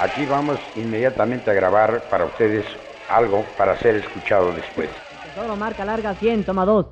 [0.00, 2.64] Aquí vamos inmediatamente a grabar para ustedes
[3.10, 4.88] algo para ser escuchado después.
[5.34, 6.86] Tesoro marca larga 100, toma 2.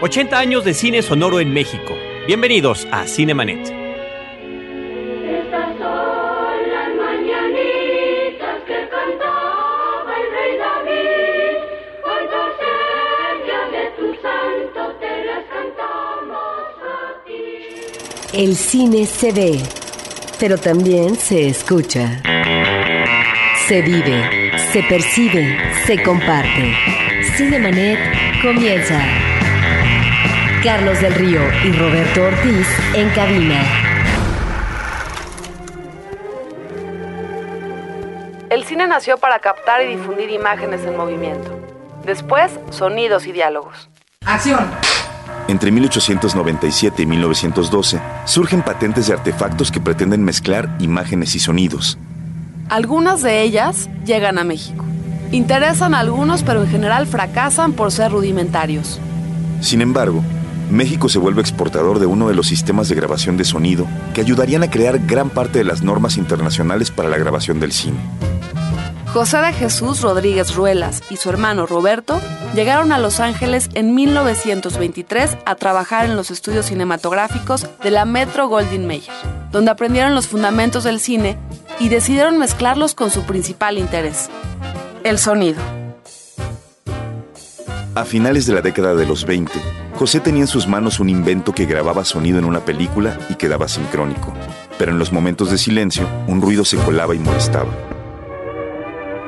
[0.00, 1.94] 80 años de cine sonoro en México.
[2.26, 3.81] Bienvenidos a Cinemanet.
[18.32, 19.62] El cine se ve,
[20.40, 22.22] pero también se escucha.
[23.66, 26.74] Se vive, se percibe, se comparte.
[27.36, 27.98] Cinemanet
[28.40, 29.02] comienza.
[30.64, 33.62] Carlos del Río y Roberto Ortiz en cabina.
[38.48, 41.50] El cine nació para captar y difundir imágenes en movimiento.
[42.06, 43.90] Después, sonidos y diálogos.
[45.48, 51.98] Entre 1897 y 1912 surgen patentes de artefactos que pretenden mezclar imágenes y sonidos.
[52.68, 54.84] Algunas de ellas llegan a México.
[55.30, 59.00] Interesan a algunos, pero en general fracasan por ser rudimentarios.
[59.60, 60.22] Sin embargo,
[60.70, 64.62] México se vuelve exportador de uno de los sistemas de grabación de sonido que ayudarían
[64.62, 67.98] a crear gran parte de las normas internacionales para la grabación del cine.
[69.12, 72.18] José de Jesús Rodríguez Ruelas y su hermano Roberto
[72.54, 78.48] llegaron a Los Ángeles en 1923 a trabajar en los estudios cinematográficos de la Metro
[78.48, 79.12] Goldwyn Mayer,
[79.50, 81.36] donde aprendieron los fundamentos del cine
[81.78, 84.30] y decidieron mezclarlos con su principal interés,
[85.04, 85.60] el sonido.
[87.94, 89.52] A finales de la década de los 20,
[89.94, 93.68] José tenía en sus manos un invento que grababa sonido en una película y quedaba
[93.68, 94.32] sincrónico.
[94.78, 97.91] Pero en los momentos de silencio, un ruido se colaba y molestaba.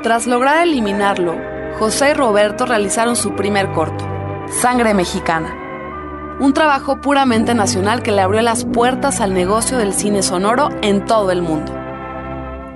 [0.05, 1.35] Tras lograr eliminarlo,
[1.79, 4.07] José y Roberto realizaron su primer corto,
[4.49, 6.37] Sangre Mexicana.
[6.41, 11.07] Un trabajo puramente nacional que le abrió las puertas al negocio del cine sonoro en
[11.07, 11.73] todo el mundo.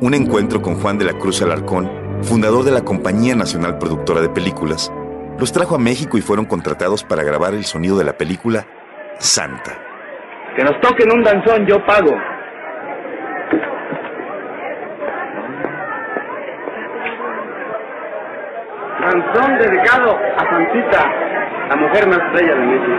[0.01, 1.91] Un encuentro con Juan de la Cruz Alarcón,
[2.23, 4.91] fundador de la Compañía Nacional Productora de Películas,
[5.38, 8.67] los trajo a México y fueron contratados para grabar el sonido de la película
[9.19, 9.77] Santa.
[10.56, 12.11] Que nos toquen un danzón, yo pago.
[19.08, 21.10] Danzón dedicado a Santita,
[21.70, 22.92] la mujer más bella de México.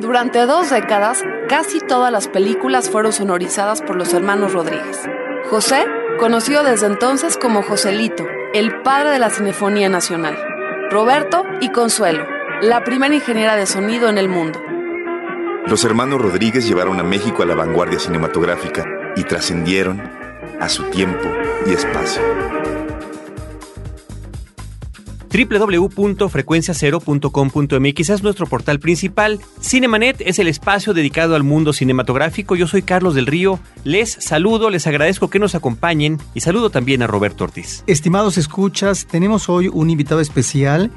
[0.00, 5.08] Durante dos décadas, casi todas las películas fueron sonorizadas por los hermanos Rodríguez.
[5.48, 5.86] José,
[6.18, 10.36] conocido desde entonces como Joselito, el padre de la Cinefonía Nacional.
[10.90, 12.26] Roberto y Consuelo,
[12.62, 14.60] la primera ingeniera de sonido en el mundo.
[15.66, 20.25] Los hermanos Rodríguez llevaron a México a la vanguardia cinematográfica y trascendieron
[20.60, 21.28] a su tiempo
[21.66, 22.22] y espacio.
[25.28, 29.38] www.frecuenciacero.com.mx es nuestro portal principal.
[29.60, 32.56] Cinemanet es el espacio dedicado al mundo cinematográfico.
[32.56, 33.60] Yo soy Carlos del Río.
[33.84, 37.84] Les saludo, les agradezco que nos acompañen y saludo también a Roberto Ortiz.
[37.86, 40.90] Estimados escuchas, tenemos hoy un invitado especial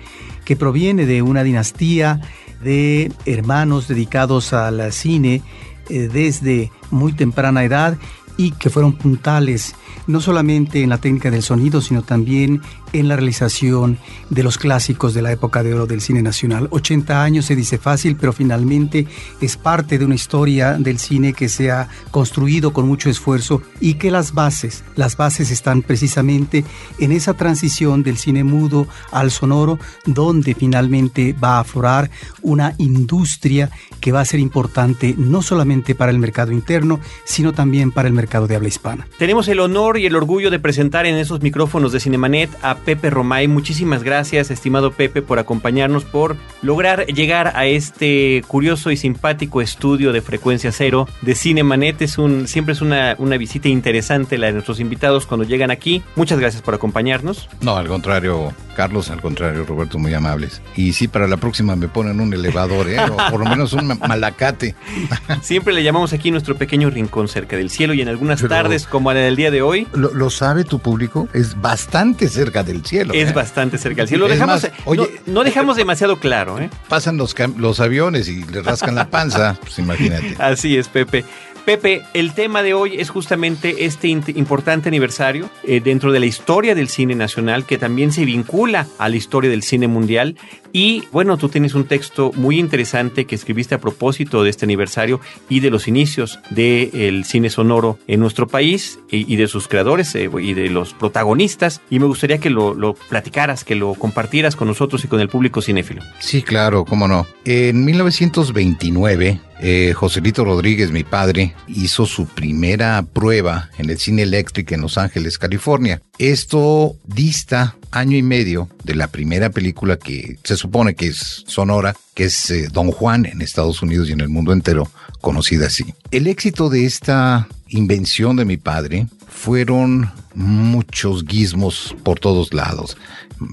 [0.46, 2.22] que proviene de una dinastía
[2.64, 5.42] de hermanos dedicados al cine
[5.90, 7.98] eh, desde muy temprana edad
[8.40, 9.76] y que fueron puntales
[10.08, 12.62] no solamente en la técnica del sonido, sino también
[12.94, 13.98] en la realización
[14.30, 16.68] de los clásicos de la época de oro del cine nacional.
[16.72, 19.08] 80 años se dice fácil, pero finalmente
[19.42, 23.96] es parte de una historia del cine que se ha construido con mucho esfuerzo y
[23.96, 26.64] que las bases, las bases están precisamente
[27.00, 32.10] en esa transición del cine mudo al sonoro, donde finalmente va a aflorar
[32.42, 33.70] una industria
[34.00, 38.14] que va a ser importante no solamente para el mercado interno, sino también para el
[38.14, 39.08] mercado de habla hispana.
[39.18, 43.10] Tenemos el honor y el orgullo de presentar en esos micrófonos de Cinemanet a Pepe
[43.10, 43.48] Romay.
[43.48, 50.12] Muchísimas gracias, estimado Pepe, por acompañarnos, por lograr llegar a este curioso y simpático estudio
[50.12, 52.02] de frecuencia cero de Cinemanet.
[52.02, 56.04] Es un, siempre es una, una visita interesante la de nuestros invitados cuando llegan aquí.
[56.16, 57.50] Muchas gracias por acompañarnos.
[57.62, 60.62] No, al contrario, Carlos, al contrario, Roberto, muy amables.
[60.74, 62.98] Y sí, para la próxima me ponen un elevador, ¿eh?
[63.02, 64.74] o por lo menos un ma- malacate.
[65.42, 68.86] Siempre le llamamos aquí nuestro pequeño rincón cerca del cielo y en algunas Pero- tardes,
[68.88, 72.86] como la del día de hoy, Lo, lo sabe tu público, es bastante cerca del
[72.86, 73.14] cielo.
[73.14, 73.34] es ¿eh?
[73.34, 74.28] bastante cerca del cielo.
[74.30, 76.70] Lo dejamos, más, oye, no, no dejamos demasiado claro, ¿eh?
[76.88, 80.38] Pasan los, los aviones y le rascan la panza, pues imagínate.
[80.40, 81.26] Así es, Pepe.
[81.66, 86.76] Pepe, el tema de hoy es justamente este importante aniversario eh, dentro de la historia
[86.76, 90.36] del cine nacional que también se vincula a la historia del cine mundial.
[90.72, 95.20] Y bueno, tú tienes un texto muy interesante que escribiste a propósito de este aniversario
[95.50, 100.14] y de los inicios del cine sonoro en nuestro país y, y de sus creadores
[100.16, 101.82] eh, y de los protagonistas.
[101.90, 105.30] Y me gustaría que lo, lo platicaras, que lo compartieras con nosotros y con el
[105.30, 106.02] público cinéfilo.
[106.20, 107.26] Sí, claro, cómo no.
[107.46, 114.74] En 1929, eh, Joselito Rodríguez, mi padre, hizo su primera prueba en el cine eléctrico
[114.74, 116.02] en Los Ángeles, California.
[116.18, 121.96] Esto dista año y medio de la primera película que se supone que es sonora,
[122.14, 124.90] que es eh, Don Juan en Estados Unidos y en el mundo entero,
[125.22, 125.94] conocida así.
[126.12, 132.98] El éxito de esta invención de mi padre fueron muchos gizmos por todos lados.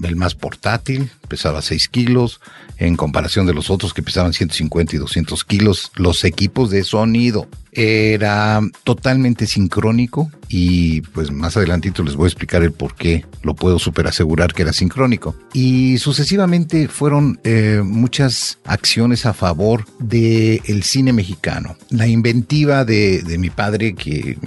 [0.03, 2.39] El más portátil pesaba 6 kilos,
[2.77, 5.91] en comparación de los otros que pesaban 150 y 200 kilos.
[5.95, 12.63] Los equipos de sonido era totalmente sincrónico y pues más adelantito les voy a explicar
[12.63, 15.35] el por qué lo puedo super asegurar que era sincrónico.
[15.53, 21.75] Y sucesivamente fueron eh, muchas acciones a favor del el cine mexicano.
[21.89, 24.37] La inventiva de, de mi padre, que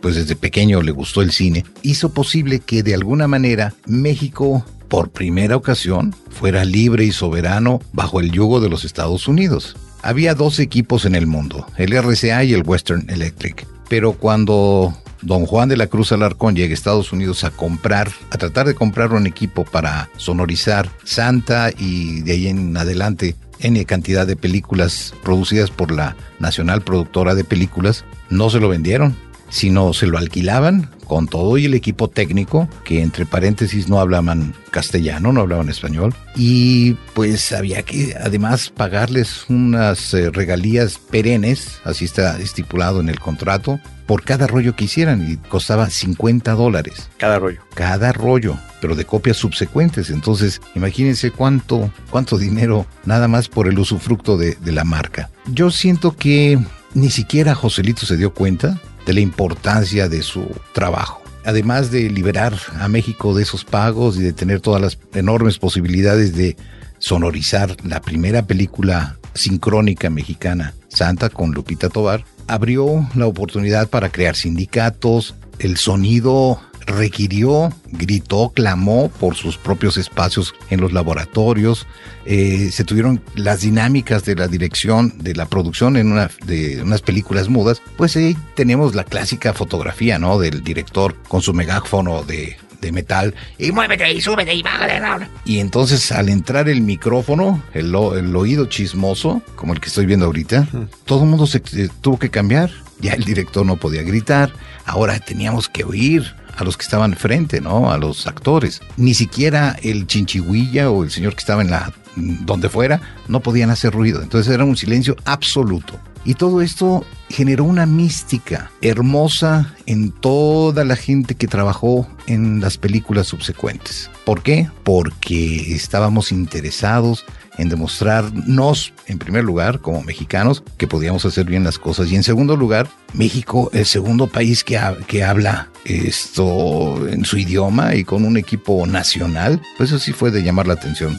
[0.00, 5.10] pues desde pequeño le gustó el cine, hizo posible que de alguna manera México por
[5.10, 9.76] primera ocasión fuera libre y soberano bajo el yugo de los Estados Unidos.
[10.02, 15.46] Había dos equipos en el mundo, el RCA y el Western Electric, pero cuando don
[15.46, 19.12] Juan de la Cruz Alarcón llega a Estados Unidos a comprar, a tratar de comprar
[19.12, 25.70] un equipo para sonorizar Santa y de ahí en adelante N cantidad de películas producidas
[25.70, 29.14] por la Nacional Productora de Películas, no se lo vendieron,
[29.50, 34.54] sino se lo alquilaban con todo y el equipo técnico, que entre paréntesis no hablaban
[34.70, 42.04] castellano, no hablaban español, y pues había que además pagarles unas eh, regalías perennes, así
[42.04, 47.08] está estipulado en el contrato, por cada rollo que hicieran y costaba 50 dólares.
[47.16, 47.60] Cada rollo.
[47.74, 50.10] Cada rollo, pero de copias subsecuentes.
[50.10, 55.30] Entonces, imagínense cuánto, cuánto dinero nada más por el usufructo de, de la marca.
[55.46, 56.58] Yo siento que
[56.94, 58.80] ni siquiera Joselito se dio cuenta
[59.10, 61.20] de la importancia de su trabajo.
[61.44, 66.36] Además de liberar a México de esos pagos y de tener todas las enormes posibilidades
[66.36, 66.56] de
[66.98, 74.36] sonorizar la primera película sincrónica mexicana, Santa, con Lupita Tobar, abrió la oportunidad para crear
[74.36, 81.86] sindicatos, el sonido requirió, gritó, clamó por sus propios espacios en los laboratorios.
[82.24, 87.02] Eh, se tuvieron las dinámicas de la dirección, de la producción en una, de unas
[87.02, 87.82] películas mudas.
[87.96, 90.38] Pues ahí tenemos la clásica fotografía, ¿no?
[90.38, 95.26] Del director con su megáfono de, de metal y muévete y súbete y bájale.
[95.44, 100.26] Y entonces al entrar el micrófono, el, el oído chismoso, como el que estoy viendo
[100.26, 100.68] ahorita,
[101.04, 102.70] todo el mundo se eh, tuvo que cambiar.
[103.00, 104.52] Ya el director no podía gritar.
[104.84, 107.90] Ahora teníamos que oír a los que estaban frente, ¿no?
[107.90, 108.80] A los actores.
[108.96, 113.70] Ni siquiera el chinchihuilla o el señor que estaba en la donde fuera no podían
[113.70, 114.22] hacer ruido.
[114.22, 115.98] Entonces era un silencio absoluto.
[116.24, 122.76] Y todo esto generó una mística hermosa en toda la gente que trabajó en las
[122.76, 124.10] películas subsecuentes.
[124.24, 124.68] ¿Por qué?
[124.84, 127.24] Porque estábamos interesados
[127.56, 132.10] en demostrarnos, en primer lugar, como mexicanos, que podíamos hacer bien las cosas.
[132.10, 137.94] Y en segundo lugar, México, el segundo país que, que habla esto en su idioma
[137.94, 141.18] y con un equipo nacional, pues eso sí fue de llamar la atención.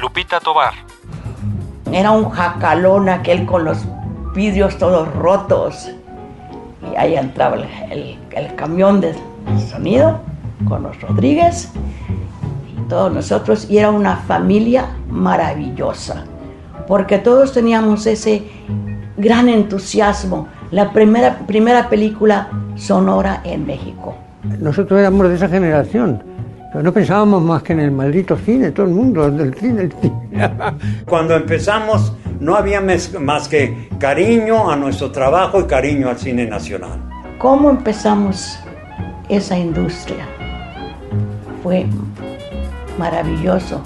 [0.00, 0.89] Lupita Tobar.
[1.92, 3.78] Era un jacalón aquel con los
[4.34, 5.90] vidrios todos rotos.
[6.92, 7.56] Y ahí entraba
[7.90, 9.14] el, el- camión de
[9.70, 10.18] sonido
[10.68, 11.70] con los Rodríguez
[12.76, 13.66] y todos nosotros.
[13.70, 16.24] Y era una familia maravillosa,
[16.86, 18.44] porque todos teníamos ese
[19.16, 20.48] gran entusiasmo.
[20.70, 24.14] La primera, primera película sonora en México.
[24.58, 26.22] Nosotros éramos de esa generación,
[26.74, 30.50] no pensábamos más que en el maldito cine, todo el mundo, del cine, el cine.
[31.04, 32.80] Cuando empezamos no había
[33.20, 36.98] más que cariño a nuestro trabajo y cariño al cine nacional.
[37.38, 38.58] ¿Cómo empezamos
[39.28, 40.26] esa industria?
[41.62, 41.86] Fue
[42.98, 43.82] maravilloso.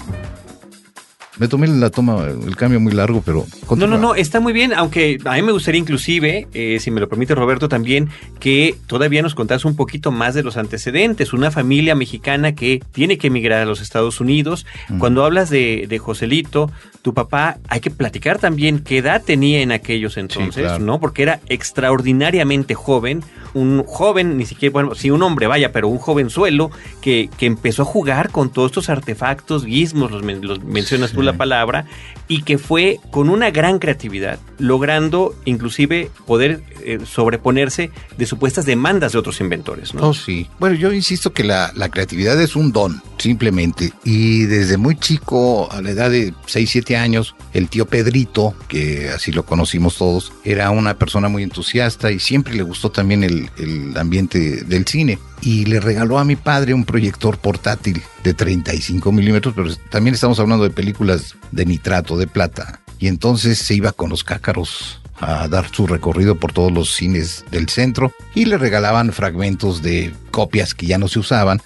[1.37, 3.45] Me tomé la toma, el cambio muy largo, pero...
[3.75, 7.01] No, no, no, está muy bien, aunque a mí me gustaría inclusive, eh, si me
[7.01, 11.33] lo permite Roberto también, que todavía nos contase un poquito más de los antecedentes.
[11.33, 14.65] Una familia mexicana que tiene que emigrar a los Estados Unidos.
[14.99, 19.71] Cuando hablas de, de Joselito, tu papá, hay que platicar también qué edad tenía en
[19.71, 20.83] aquellos entonces, claro.
[20.83, 20.99] ¿no?
[20.99, 23.23] Porque era extraordinariamente joven,
[23.53, 27.83] un joven, ni siquiera, bueno, sí, un hombre, vaya, pero un jovenzuelo que, que empezó
[27.83, 31.85] a jugar con todos estos artefactos, gizmos, los, los mencionas tú, la palabra,
[32.27, 39.11] y que fue con una gran creatividad, logrando inclusive poder eh, sobreponerse de supuestas demandas
[39.11, 39.93] de otros inventores.
[39.93, 40.09] ¿no?
[40.09, 40.47] Oh, sí.
[40.59, 43.93] Bueno, yo insisto que la, la creatividad es un don, simplemente.
[44.03, 49.09] Y desde muy chico, a la edad de 6, 7 años, el tío Pedrito, que
[49.09, 53.49] así lo conocimos todos, era una persona muy entusiasta y siempre le gustó también el,
[53.57, 55.19] el ambiente del cine.
[55.41, 60.39] Y le regaló a mi padre un proyector portátil de 35 milímetros, pero también estamos
[60.39, 62.81] hablando de películas de nitrato, de plata.
[62.99, 67.45] Y entonces se iba con los cácaros a dar su recorrido por todos los cines
[67.51, 71.61] del centro y le regalaban fragmentos de copias que ya no se usaban.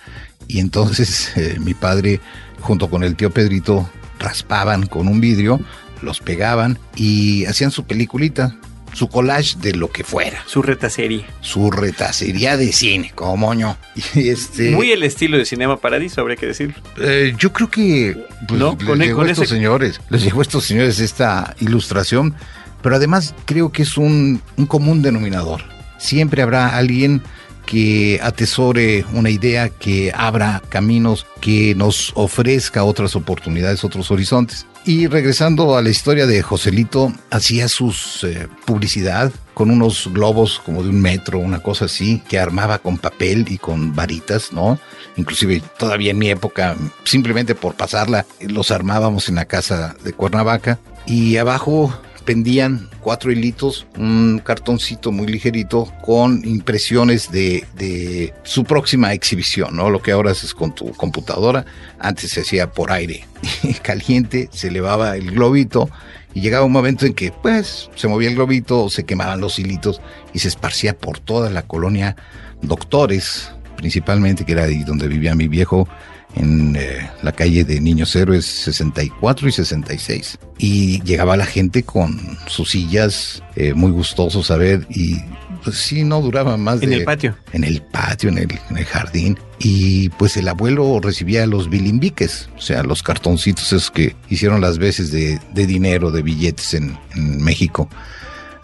[0.47, 2.19] Y entonces eh, mi padre,
[2.61, 5.59] junto con el tío Pedrito, raspaban con un vidrio,
[6.01, 8.55] los pegaban y hacían su peliculita,
[8.99, 10.43] su collage de lo que fuera.
[10.45, 11.25] Su retacería.
[11.39, 13.77] Su retacería de cine, como moño.
[14.13, 16.75] Y este, Muy el estilo de Cinema Paradiso, habría que decir.
[16.99, 18.75] eh, yo creo que pues, ¿No?
[18.77, 22.35] les Con- llegó con estos ese- señores, les llegó a estos señores esta ilustración,
[22.81, 25.61] pero además creo que es un, un común denominador.
[25.97, 27.21] Siempre habrá alguien
[27.65, 34.65] que atesore una idea, que abra caminos, que nos ofrezca otras oportunidades, otros horizontes.
[34.85, 40.81] Y regresando a la historia de Joselito, hacía sus eh, publicidad con unos globos como
[40.81, 44.79] de un metro, una cosa así, que armaba con papel y con varitas, ¿no?
[45.17, 50.79] Inclusive todavía en mi época, simplemente por pasarla, los armábamos en la casa de Cuernavaca.
[51.05, 51.93] Y abajo
[52.25, 59.89] pendían cuatro hilitos, un cartoncito muy ligerito con impresiones de, de su próxima exhibición, ¿no?
[59.89, 61.65] Lo que ahora haces con tu computadora,
[61.99, 63.25] antes se hacía por aire
[63.81, 65.89] caliente, se elevaba el globito
[66.33, 70.01] y llegaba un momento en que pues se movía el globito, se quemaban los hilitos
[70.33, 72.15] y se esparcía por toda la colonia
[72.61, 75.87] Doctores, principalmente, que era ahí donde vivía mi viejo,
[76.35, 80.39] en eh, la calle de Niños Héroes 64 y 66.
[80.57, 85.17] Y llegaba la gente con sus sillas, eh, muy gustosos a ver, y
[85.63, 86.97] pues sí, no duraba más En de...
[86.97, 87.35] el patio.
[87.53, 89.37] En el patio, en el, en el jardín.
[89.59, 94.77] Y pues el abuelo recibía los bilimbiques, o sea, los cartoncitos esos que hicieron las
[94.77, 97.89] veces de, de dinero, de billetes en, en México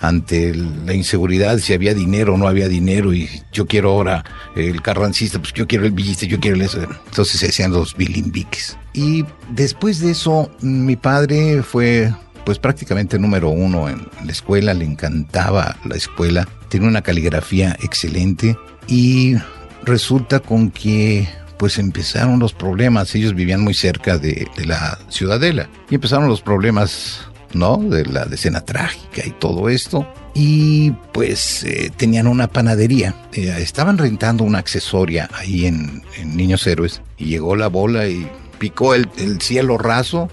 [0.07, 4.23] ante la inseguridad, si había dinero o no había dinero, y yo quiero ahora
[4.55, 6.81] el carrancista, pues yo quiero el billete, yo quiero el eso.
[6.81, 8.77] Entonces se hacían los bilimbiques.
[8.93, 12.13] Y después de eso, mi padre fue
[12.45, 18.55] pues prácticamente número uno en la escuela, le encantaba la escuela, tenía una caligrafía excelente
[18.87, 19.35] y
[19.83, 25.69] resulta con que pues empezaron los problemas, ellos vivían muy cerca de, de la ciudadela
[25.89, 27.21] y empezaron los problemas
[27.55, 27.77] ¿no?
[27.77, 30.07] De la decena trágica y todo esto.
[30.33, 33.15] Y pues eh, tenían una panadería.
[33.33, 37.01] Eh, estaban rentando una accesoria ahí en, en Niños Héroes.
[37.17, 40.29] Y llegó la bola y picó el, el cielo raso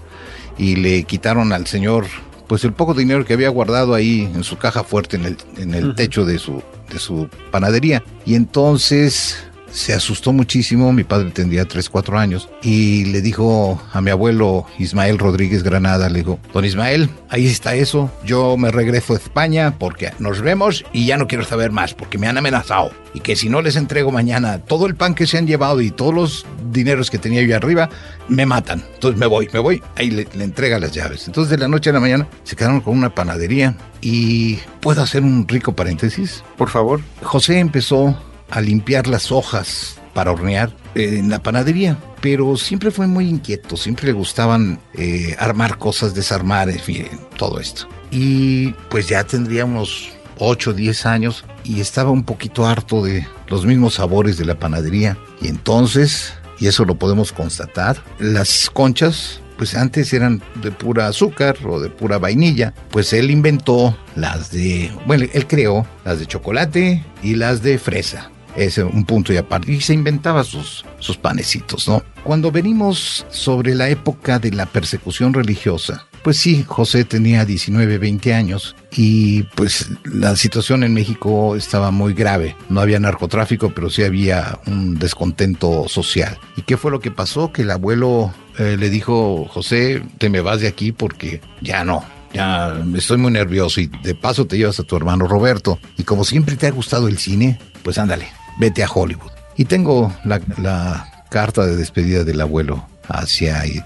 [0.57, 2.05] y le quitaron al señor
[2.47, 5.73] pues el poco dinero que había guardado ahí en su caja fuerte en el, en
[5.73, 6.61] el techo de su,
[6.91, 8.03] de su panadería.
[8.25, 9.37] Y entonces
[9.73, 14.65] se asustó muchísimo, mi padre tendría 3, 4 años, y le dijo a mi abuelo
[14.79, 19.77] Ismael Rodríguez Granada, le dijo, don Ismael, ahí está eso, yo me regreso a España
[19.77, 23.35] porque nos vemos y ya no quiero saber más porque me han amenazado y que
[23.35, 26.45] si no les entrego mañana todo el pan que se han llevado y todos los
[26.71, 27.89] dineros que tenía yo arriba,
[28.27, 28.83] me matan.
[28.95, 31.27] Entonces me voy, me voy, ahí le, le entrega las llaves.
[31.27, 35.23] Entonces de la noche a la mañana se quedaron con una panadería y puedo hacer
[35.23, 36.43] un rico paréntesis.
[36.57, 37.01] Por favor.
[37.21, 38.17] José empezó
[38.53, 43.75] a limpiar las hojas para hornear eh, en la panadería, pero siempre fue muy inquieto,
[43.75, 47.87] siempre le gustaban eh, armar cosas, desarmar, en fin, todo esto.
[48.11, 53.27] Y pues ya tendría unos 8 o 10 años y estaba un poquito harto de
[53.47, 55.17] los mismos sabores de la panadería.
[55.41, 61.55] Y entonces, y eso lo podemos constatar, las conchas pues antes eran de pura azúcar
[61.65, 67.05] o de pura vainilla, pues él inventó las de, bueno, él creó las de chocolate
[67.21, 68.29] y las de fresa.
[68.55, 69.71] Es un punto y aparte.
[69.71, 72.03] Y se inventaba sus, sus panecitos, ¿no?
[72.23, 78.33] Cuando venimos sobre la época de la persecución religiosa, pues sí, José tenía 19, 20
[78.33, 82.55] años y pues la situación en México estaba muy grave.
[82.69, 86.37] No había narcotráfico, pero sí había un descontento social.
[86.55, 87.51] ¿Y qué fue lo que pasó?
[87.51, 92.05] Que el abuelo eh, le dijo, José, te me vas de aquí porque ya no,
[92.33, 95.77] ya estoy muy nervioso y de paso te llevas a tu hermano Roberto.
[95.97, 98.29] Y como siempre te ha gustado el cine, pues ándale,
[98.59, 99.31] vete a Hollywood.
[99.55, 103.83] Y tengo la, carta de despedida del abuelo hacia eh,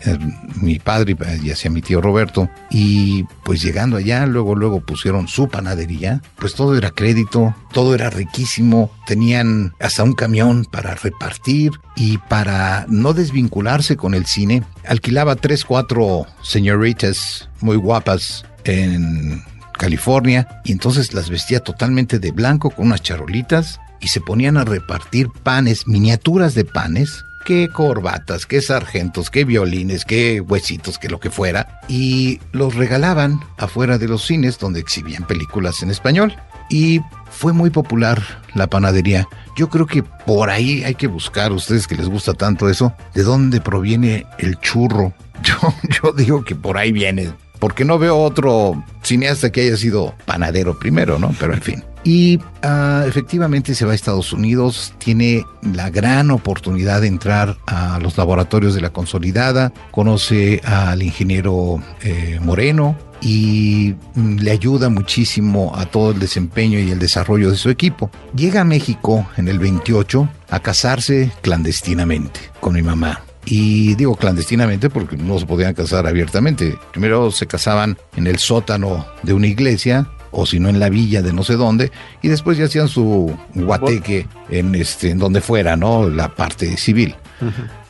[0.61, 2.49] mi padre y hacia mi tío Roberto.
[2.69, 6.21] Y pues llegando allá, luego, luego pusieron su panadería.
[6.35, 8.91] Pues todo era crédito, todo era riquísimo.
[9.05, 15.63] Tenían hasta un camión para repartir y para no desvincularse con el cine, alquilaba tres,
[15.63, 19.41] cuatro señoritas muy guapas en
[19.77, 24.65] California y entonces las vestía totalmente de blanco con unas charolitas y se ponían a
[24.65, 31.19] repartir panes, miniaturas de panes, qué corbatas, qué sargentos, qué violines, qué huesitos, qué lo
[31.19, 36.35] que fuera, y los regalaban afuera de los cines donde exhibían películas en español.
[36.69, 36.99] Y
[37.31, 38.21] fue muy popular
[38.53, 39.29] la panadería.
[39.55, 43.23] Yo creo que por ahí hay que buscar, ustedes que les gusta tanto eso, de
[43.23, 45.13] dónde proviene el churro.
[45.43, 50.13] Yo, yo digo que por ahí viene, porque no veo otro cineasta que haya sido
[50.25, 51.33] panadero primero, ¿no?
[51.39, 51.83] Pero en fin.
[52.03, 57.99] Y ah, efectivamente se va a Estados Unidos, tiene la gran oportunidad de entrar a
[57.99, 65.73] los laboratorios de la consolidada, conoce al ingeniero eh, Moreno y mm, le ayuda muchísimo
[65.75, 68.09] a todo el desempeño y el desarrollo de su equipo.
[68.35, 73.21] Llega a México en el 28 a casarse clandestinamente con mi mamá.
[73.49, 76.77] Y digo clandestinamente porque no se podían casar abiertamente.
[76.91, 81.21] Primero se casaban en el sótano de una iglesia o si no en la villa
[81.21, 81.89] de no sé dónde
[82.21, 86.09] y después ya hacían su guateque en este en donde fuera, ¿no?
[86.09, 87.15] La parte civil.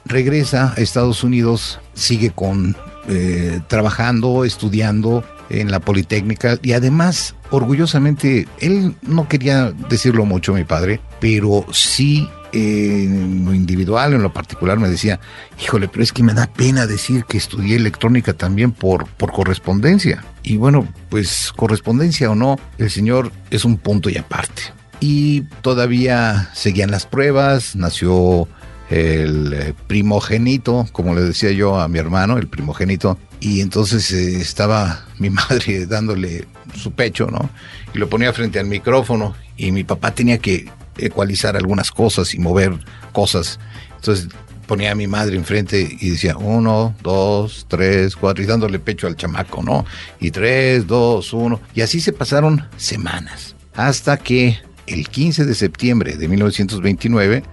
[0.05, 2.75] Regresa a Estados Unidos, sigue con
[3.09, 10.65] eh, trabajando, estudiando en la Politécnica y además orgullosamente él no quería decirlo mucho mi
[10.65, 15.19] padre, pero sí en lo individual, en lo particular, me decía,
[15.61, 20.23] híjole, pero es que me da pena decir que estudié electrónica también por, por correspondencia.
[20.43, 24.63] Y bueno, pues correspondencia o no, el señor es un punto y aparte.
[24.99, 28.47] Y todavía seguían las pruebas, nació
[28.89, 34.39] el eh, primogénito, como le decía yo a mi hermano, el primogénito, y entonces eh,
[34.39, 37.49] estaba mi madre dándole su pecho, ¿no?
[37.93, 42.39] Y lo ponía frente al micrófono y mi papá tenía que ecualizar algunas cosas y
[42.39, 42.73] mover
[43.11, 43.59] cosas.
[43.95, 44.29] Entonces
[44.67, 49.15] ponía a mi madre enfrente y decía uno, dos, tres, cuatro, y dándole pecho al
[49.15, 49.85] chamaco, ¿no?
[50.19, 51.59] Y tres, dos, uno.
[51.73, 53.55] Y así se pasaron semanas.
[53.73, 57.43] Hasta que el 15 de septiembre de 1929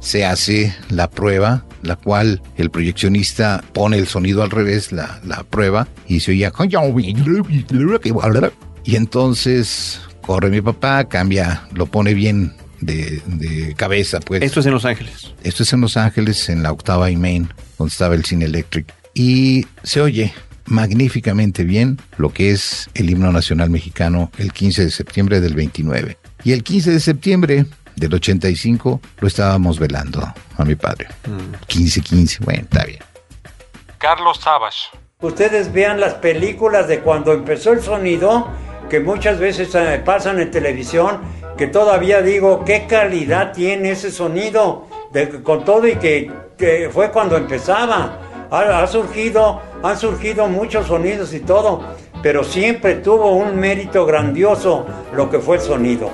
[0.00, 5.44] se hace la prueba, la cual el proyeccionista pone el sonido al revés, la, la
[5.44, 6.52] prueba, y se oía.
[8.84, 14.42] Y entonces corre mi papá, cambia, lo pone bien de, cabeza, pues.
[14.42, 15.32] Esto es en Los Ángeles.
[15.42, 18.92] Esto es en Los Ángeles, en la octava y Main, donde estaba el Cine Electric.
[19.14, 20.32] Y se oye
[20.66, 26.16] magníficamente bien lo que es el himno nacional mexicano el 15 de septiembre del 29.
[26.44, 31.08] Y el 15 de septiembre del 85 lo estábamos velando a mi padre.
[31.68, 33.00] 15-15, bueno, está bien.
[33.98, 34.88] Carlos Savage.
[35.20, 38.48] Ustedes vean las películas de cuando empezó el sonido,
[38.90, 41.20] que muchas veces eh, pasan en televisión
[41.56, 44.86] que todavía digo, qué calidad tiene ese sonido,
[45.42, 46.30] con todo y que,
[46.92, 48.18] fue cuando empezaba.
[48.50, 51.82] Ha, surgido, han surgido muchos sonidos y todo,
[52.22, 56.10] pero siempre tuvo un mérito grandioso lo que fue el sonido.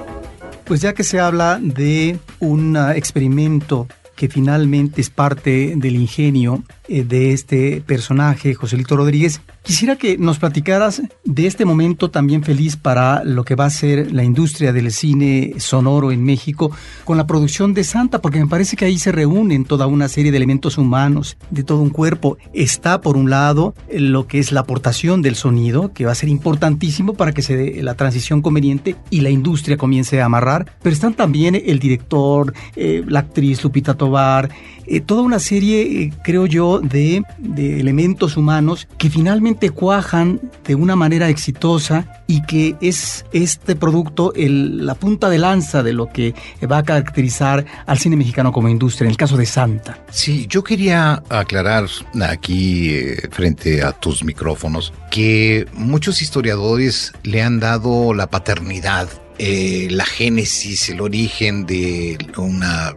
[0.65, 3.87] Pues ya que se habla de un experimento
[4.17, 11.03] que finalmente es parte del ingenio de este personaje, Joselito Rodríguez, Quisiera que nos platicaras
[11.25, 15.55] de este momento también feliz para lo que va a ser la industria del cine
[15.57, 16.71] sonoro en México
[17.03, 20.31] con la producción de Santa, porque me parece que ahí se reúnen toda una serie
[20.31, 22.39] de elementos humanos, de todo un cuerpo.
[22.53, 26.29] Está por un lado lo que es la aportación del sonido, que va a ser
[26.29, 30.95] importantísimo para que se dé la transición conveniente y la industria comience a amarrar, pero
[30.95, 34.49] están también el director, eh, la actriz Lupita Tobar,
[34.89, 37.23] eh, toda una serie, eh, creo yo, de,
[37.57, 44.95] elementos humanos que finalmente cuajan de una manera exitosa y que es este producto la
[44.95, 46.35] punta de lanza de lo que
[46.71, 49.99] va a caracterizar al cine mexicano como industria, en el caso de Santa.
[50.11, 51.87] Sí, yo quería aclarar
[52.23, 59.09] aquí eh, frente a tus micrófonos que muchos historiadores le han dado la paternidad
[59.39, 62.97] eh, la génesis, el origen de una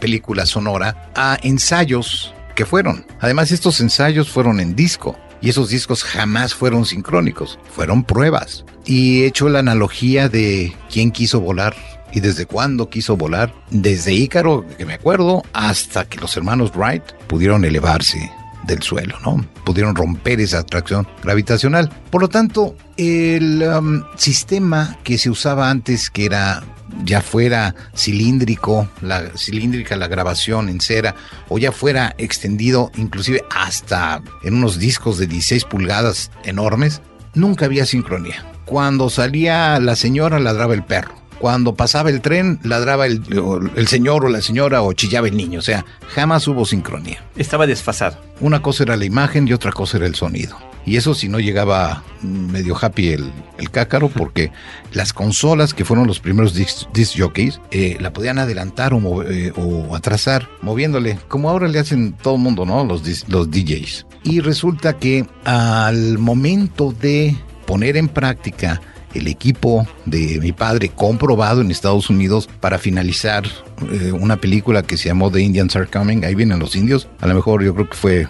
[0.00, 2.32] película sonora a ensayos
[2.64, 3.04] fueron.
[3.20, 5.16] Además, estos ensayos fueron en disco.
[5.42, 8.64] Y esos discos jamás fueron sincrónicos, fueron pruebas.
[8.84, 11.74] Y he hecho la analogía de quién quiso volar
[12.12, 13.54] y desde cuándo quiso volar.
[13.70, 18.30] Desde Ícaro, que me acuerdo, hasta que los hermanos Wright pudieron elevarse
[18.66, 19.44] del suelo, ¿no?
[19.64, 21.90] Pudieron romper esa atracción gravitacional.
[22.10, 26.62] Por lo tanto, el um, sistema que se usaba antes, que era
[27.04, 31.14] ya fuera cilíndrico, la cilíndrica la grabación en cera,
[31.48, 37.02] o ya fuera extendido inclusive hasta en unos discos de 16 pulgadas enormes,
[37.34, 38.44] nunca había sincronía.
[38.64, 41.14] Cuando salía la señora ladraba el perro.
[41.40, 43.22] Cuando pasaba el tren, ladraba el,
[43.74, 45.58] el señor o la señora o chillaba el niño.
[45.60, 47.24] O sea, jamás hubo sincronía.
[47.34, 48.18] Estaba desfasado.
[48.40, 50.69] Una cosa era la imagen y otra cosa era el sonido.
[50.86, 54.50] Y eso si no llegaba medio happy el, el cácaro, porque
[54.92, 59.26] las consolas que fueron los primeros disc, disc jockeys, eh, la podían adelantar o, move-
[59.30, 62.84] eh, o atrasar, moviéndole, como ahora le hacen todo el mundo, ¿no?
[62.84, 64.06] Los, los DJs.
[64.24, 68.80] Y resulta que al momento de poner en práctica
[69.14, 73.44] el equipo de mi padre comprobado en Estados Unidos para finalizar
[73.90, 77.26] eh, una película que se llamó The Indians Are Coming, ahí vienen los indios, a
[77.26, 78.28] lo mejor yo creo que fue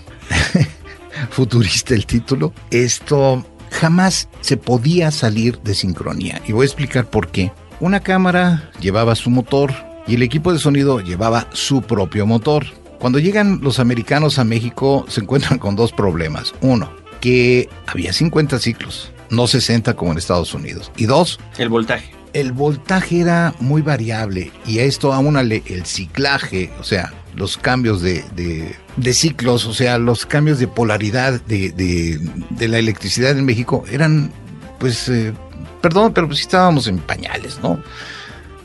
[1.30, 6.40] futurista el título, esto jamás se podía salir de sincronía.
[6.46, 7.52] Y voy a explicar por qué.
[7.80, 9.72] Una cámara llevaba su motor
[10.06, 12.66] y el equipo de sonido llevaba su propio motor.
[12.98, 16.52] Cuando llegan los americanos a México se encuentran con dos problemas.
[16.60, 20.90] Uno, que había 50 ciclos, no 60 como en Estados Unidos.
[20.96, 22.12] Y dos, El voltaje.
[22.34, 28.02] el voltaje era muy variable y a esto aúnale el ciclaje, o sea, los cambios
[28.02, 33.44] de, de- de ciclos, o sea, los cambios de polaridad de, de- la electricidad en
[33.44, 34.30] México eran,
[34.78, 35.32] pues, eh,
[35.80, 37.80] perdón, pero pues estábamos en pañales, ¿no?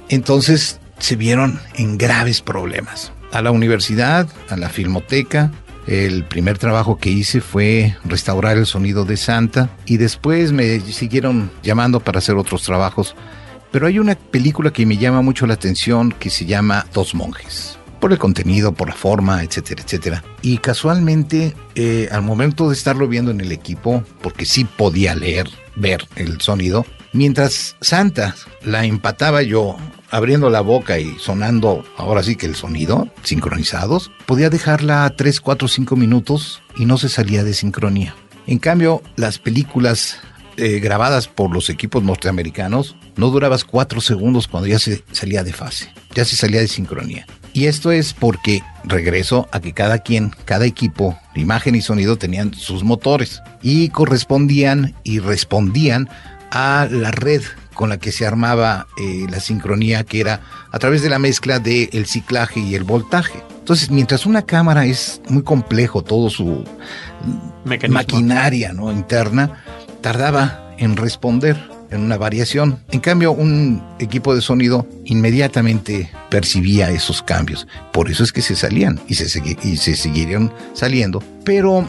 [0.10, 3.12] Entonces se vieron en graves problemas.
[3.32, 5.52] A la universidad, a la filmoteca,
[5.88, 11.52] el primer trabajo que hice fue restaurar el sonido de Santa y después me siguieron
[11.64, 13.16] llamando para hacer otros trabajos.
[13.72, 17.78] Pero hay una película que me llama mucho la atención que se llama Dos monjes.
[18.06, 20.24] Por el contenido, por la forma, etcétera, etcétera.
[20.44, 25.50] Y casualmente, eh, al momento de estarlo viendo en el equipo, porque sí podía leer,
[25.76, 29.76] ver el sonido, mientras Santa la empataba yo
[30.12, 35.42] abriendo la boca y sonando ahora sí que el sonido, sincronizados, podía dejarla a 3,
[35.42, 38.14] 4, 5 minutos y no se salía de sincronía.
[38.46, 40.20] En cambio, las películas
[40.58, 45.54] eh, grabadas por los equipos norteamericanos, no durabas 4 segundos cuando ya se salía de
[45.54, 47.26] fase, ya se salía de sincronía.
[47.56, 52.54] Y esto es porque regreso a que cada quien, cada equipo, imagen y sonido tenían
[52.54, 56.10] sus motores y correspondían y respondían
[56.52, 57.42] a la red
[57.74, 61.60] con la que se armaba eh, la sincronía, que era a través de la mezcla
[61.60, 63.42] del ciclaje y el voltaje.
[63.58, 66.66] Entonces, mientras una cámara es muy complejo, todo su
[67.64, 68.00] Mecanismo.
[68.02, 68.92] maquinaria ¿no?
[68.92, 69.64] interna,
[70.02, 72.80] tardaba en responder en una variación.
[72.92, 77.68] En cambio, un equipo de sonido inmediatamente percibía esos cambios.
[77.92, 81.24] Por eso es que se salían y se, y siguieron saliendo.
[81.44, 81.88] Pero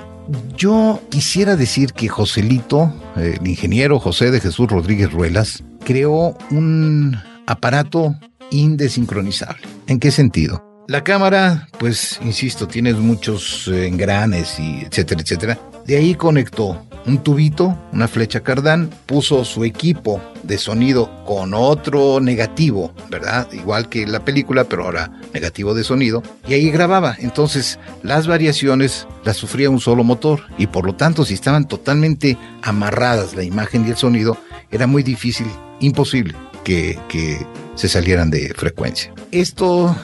[0.56, 7.16] yo quisiera decir que Joselito, eh, el ingeniero José de Jesús Rodríguez Ruelas, creó un
[7.46, 8.16] aparato
[8.50, 9.62] indesincronizable.
[9.86, 10.84] ¿En qué sentido?
[10.88, 15.58] La cámara, pues, insisto, tiene muchos eh, engranes y etcétera, etcétera.
[15.84, 22.20] De ahí conectó un tubito, una flecha cardán, puso su equipo de sonido con otro
[22.20, 23.48] negativo, ¿verdad?
[23.52, 27.16] Igual que la película, pero ahora negativo de sonido, y ahí grababa.
[27.18, 32.36] Entonces, las variaciones las sufría un solo motor, y por lo tanto, si estaban totalmente
[32.62, 34.36] amarradas la imagen y el sonido,
[34.70, 35.46] era muy difícil,
[35.80, 39.12] imposible que, que se salieran de frecuencia.
[39.30, 39.94] Esto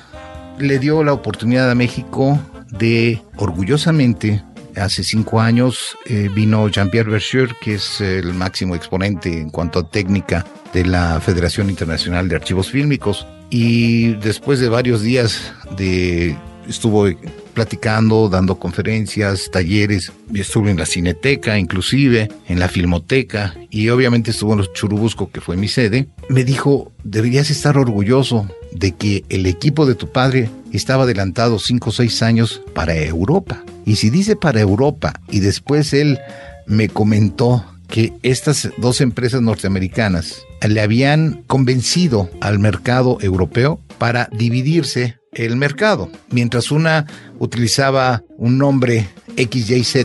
[0.59, 2.39] le dio la oportunidad a México
[2.71, 4.43] de orgullosamente
[4.77, 9.89] Hace cinco años eh, vino Jean-Pierre Berger, que es el máximo exponente en cuanto a
[9.89, 13.27] técnica de la Federación Internacional de Archivos Fílmicos.
[13.51, 17.07] Y después de varios días de estuvo
[17.55, 24.31] platicando, dando conferencias, talleres, y estuvo en la Cineteca, inclusive en la Filmoteca, y obviamente
[24.31, 29.25] estuvo en los Churubusco, que fue mi sede, me dijo, deberías estar orgulloso de que
[29.29, 33.65] el equipo de tu padre estaba adelantado cinco o seis años para Europa.
[33.85, 36.19] Y si dice para Europa, y después él
[36.67, 45.17] me comentó que estas dos empresas norteamericanas le habían convencido al mercado europeo para dividirse
[45.33, 46.11] el mercado.
[46.31, 47.07] Mientras una
[47.39, 49.97] utilizaba un nombre XYZ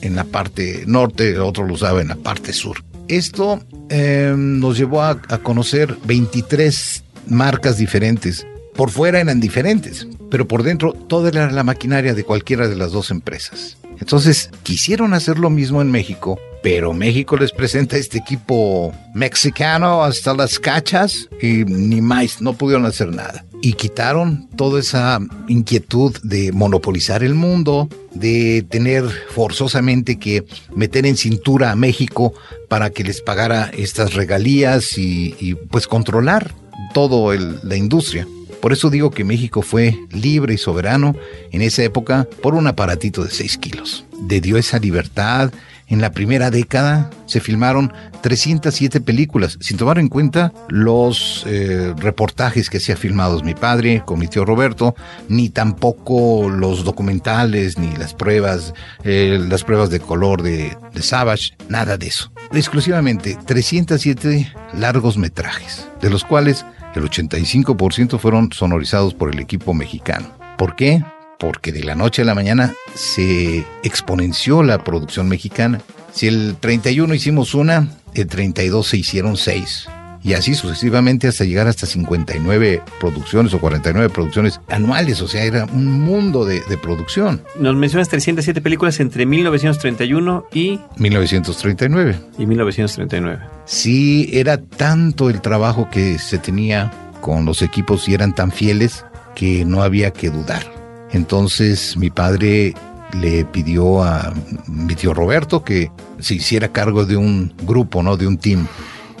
[0.00, 2.84] en la parte norte, otro lo usaba en la parte sur.
[3.08, 8.46] Esto eh, nos llevó a, a conocer 23 marcas diferentes.
[8.74, 12.92] Por fuera eran diferentes, pero por dentro toda era la maquinaria de cualquiera de las
[12.92, 13.78] dos empresas.
[13.98, 20.34] Entonces quisieron hacer lo mismo en México, pero México les presenta este equipo mexicano hasta
[20.34, 23.44] las cachas y ni más, no pudieron hacer nada.
[23.62, 31.16] Y quitaron toda esa inquietud de monopolizar el mundo, de tener forzosamente que meter en
[31.16, 32.34] cintura a México
[32.68, 36.52] para que les pagara estas regalías y, pues controlar
[36.92, 38.26] todo el- la industria.
[38.60, 41.14] Por eso digo que México fue libre y soberano
[41.52, 44.04] en esa época por un aparatito de 6 kilos.
[44.28, 45.52] Le dio esa libertad.
[45.88, 52.68] En la primera década se filmaron 307 películas, sin tomar en cuenta los eh, reportajes
[52.70, 54.96] que hacía filmados mi padre con mi tío Roberto,
[55.28, 61.56] ni tampoco los documentales, ni las pruebas, eh, las pruebas de color de, de Savage,
[61.68, 62.32] nada de eso.
[62.52, 70.36] Exclusivamente 307 largos metrajes, de los cuales el 85% fueron sonorizados por el equipo mexicano.
[70.58, 71.04] ¿Por qué?
[71.38, 75.80] Porque de la noche a la mañana se exponenció la producción mexicana.
[76.12, 79.86] Si el 31 hicimos una, el 32 se hicieron seis.
[80.22, 85.20] Y así sucesivamente hasta llegar hasta 59 producciones o 49 producciones anuales.
[85.22, 87.42] O sea, era un mundo de, de producción.
[87.60, 92.18] Nos mencionas 307 películas entre 1931 y, 1939.
[92.38, 93.44] y 1939.
[93.66, 99.04] Sí, era tanto el trabajo que se tenía con los equipos y eran tan fieles
[99.36, 100.75] que no había que dudar.
[101.12, 102.74] Entonces mi padre
[103.20, 104.32] le pidió a
[104.66, 108.16] mi tío Roberto que se hiciera cargo de un grupo, ¿no?
[108.16, 108.66] De un team.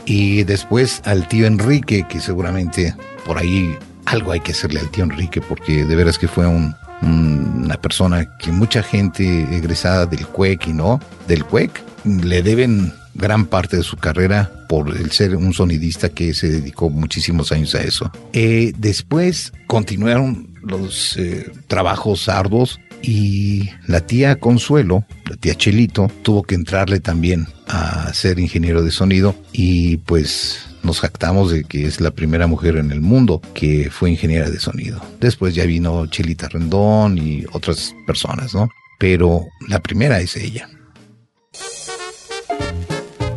[0.04, 2.94] Y después al tío Enrique, que seguramente
[3.24, 6.74] por ahí algo hay que hacerle al tío Enrique, porque de veras que fue un,
[7.02, 12.92] un- una persona que mucha gente egresada del CUEC y no del CUEC le deben
[13.14, 17.74] gran parte de su carrera por el ser un sonidista que se dedicó muchísimos años
[17.74, 18.12] a eso.
[18.32, 26.42] Eh, después continuaron los eh, trabajos arduos y la tía Consuelo, la tía Chelito, tuvo
[26.42, 32.00] que entrarle también a ser ingeniero de sonido y pues nos jactamos de que es
[32.00, 35.00] la primera mujer en el mundo que fue ingeniera de sonido.
[35.20, 38.68] Después ya vino Chelita Rendón y otras personas, ¿no?
[38.98, 40.68] Pero la primera es ella.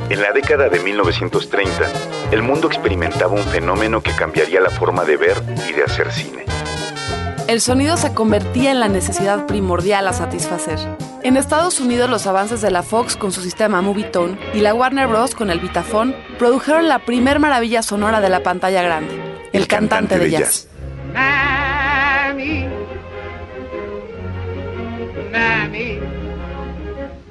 [0.10, 1.72] En la década de 1930,
[2.32, 5.38] el mundo experimentaba un fenómeno que cambiaría la forma de ver
[5.70, 6.46] y de hacer cine.
[7.50, 10.78] El sonido se convertía en la necesidad primordial a satisfacer.
[11.24, 15.08] En Estados Unidos los avances de la Fox con su sistema Movietone y la Warner
[15.08, 15.34] Bros.
[15.34, 19.16] con el Vitaphone produjeron la primer maravilla sonora de la pantalla grande,
[19.52, 20.68] el, cantante, de jazz.
[21.12, 22.68] Mammy,
[25.32, 26.00] Mammy,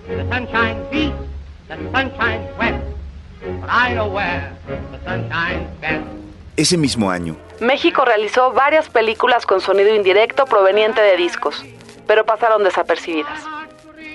[0.09, 1.15] the sunshine beats,
[1.69, 2.75] the sunshine's wet,
[3.61, 6.05] but I know where the sunshine's best.
[6.57, 11.65] Ese mismo año, México realizó varias películas con sonido indirecto proveniente de discos,
[12.07, 13.43] pero pasaron desapercibidas.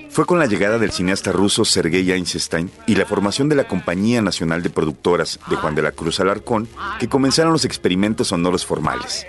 [0.09, 4.21] fue con la llegada del cineasta ruso Sergei Einstein y la formación de la Compañía
[4.21, 6.67] Nacional de Productoras de Juan de la Cruz Alarcón
[6.99, 9.25] que comenzaron los experimentos sonoros formales.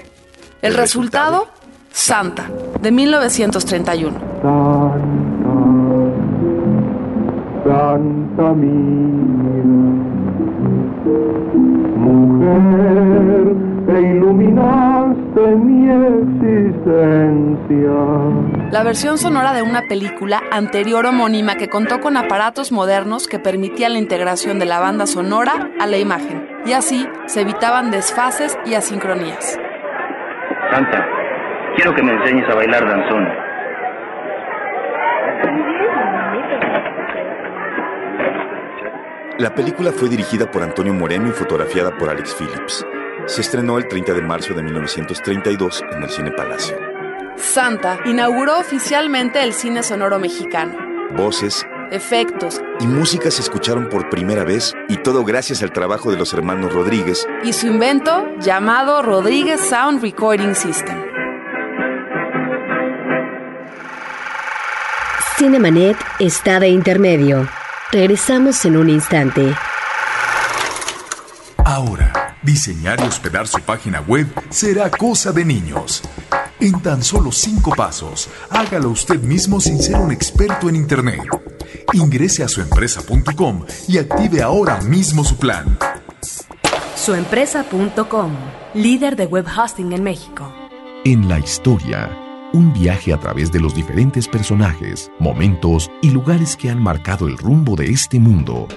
[0.60, 1.48] El resultado,
[1.90, 2.50] Santa,
[2.80, 4.34] de 1931.
[7.64, 9.64] Santa mía,
[11.96, 12.93] mujer
[17.66, 23.94] La versión sonora de una película anterior homónima que contó con aparatos modernos que permitían
[23.94, 28.74] la integración de la banda sonora a la imagen, y así se evitaban desfases y
[28.74, 29.58] asincronías.
[30.70, 31.06] Santa,
[31.76, 33.28] quiero que me enseñes a bailar danzón.
[39.38, 42.86] La película fue dirigida por Antonio Moreno y fotografiada por Alex Phillips.
[43.24, 46.93] Se estrenó el 30 de marzo de 1932 en el Cine Palacio.
[47.36, 50.74] Santa inauguró oficialmente el cine sonoro mexicano.
[51.16, 56.16] Voces Efectos y música se escucharon por primera vez y todo gracias al trabajo de
[56.16, 60.96] los hermanos Rodríguez y su invento llamado Rodríguez Sound Recording System.
[65.36, 67.48] Cinemanet está de intermedio.
[67.92, 69.54] Regresamos en un instante.
[71.64, 76.02] Ahora, diseñar y hospedar su página web será cosa de niños.
[76.64, 81.20] En tan solo cinco pasos, hágalo usted mismo sin ser un experto en Internet.
[81.92, 85.76] Ingrese a suempresa.com y active ahora mismo su plan.
[86.96, 88.32] Suempresa.com,
[88.72, 90.50] líder de web hosting en México.
[91.04, 92.08] En la historia,
[92.54, 97.36] un viaje a través de los diferentes personajes, momentos y lugares que han marcado el
[97.36, 98.68] rumbo de este mundo.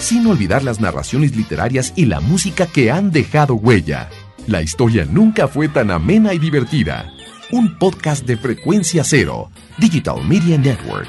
[0.00, 4.10] Sin olvidar las narraciones literarias y la música que han dejado huella.
[4.46, 7.12] La historia nunca fue tan amena y divertida.
[7.50, 11.08] Un podcast de frecuencia cero, Digital Media Network.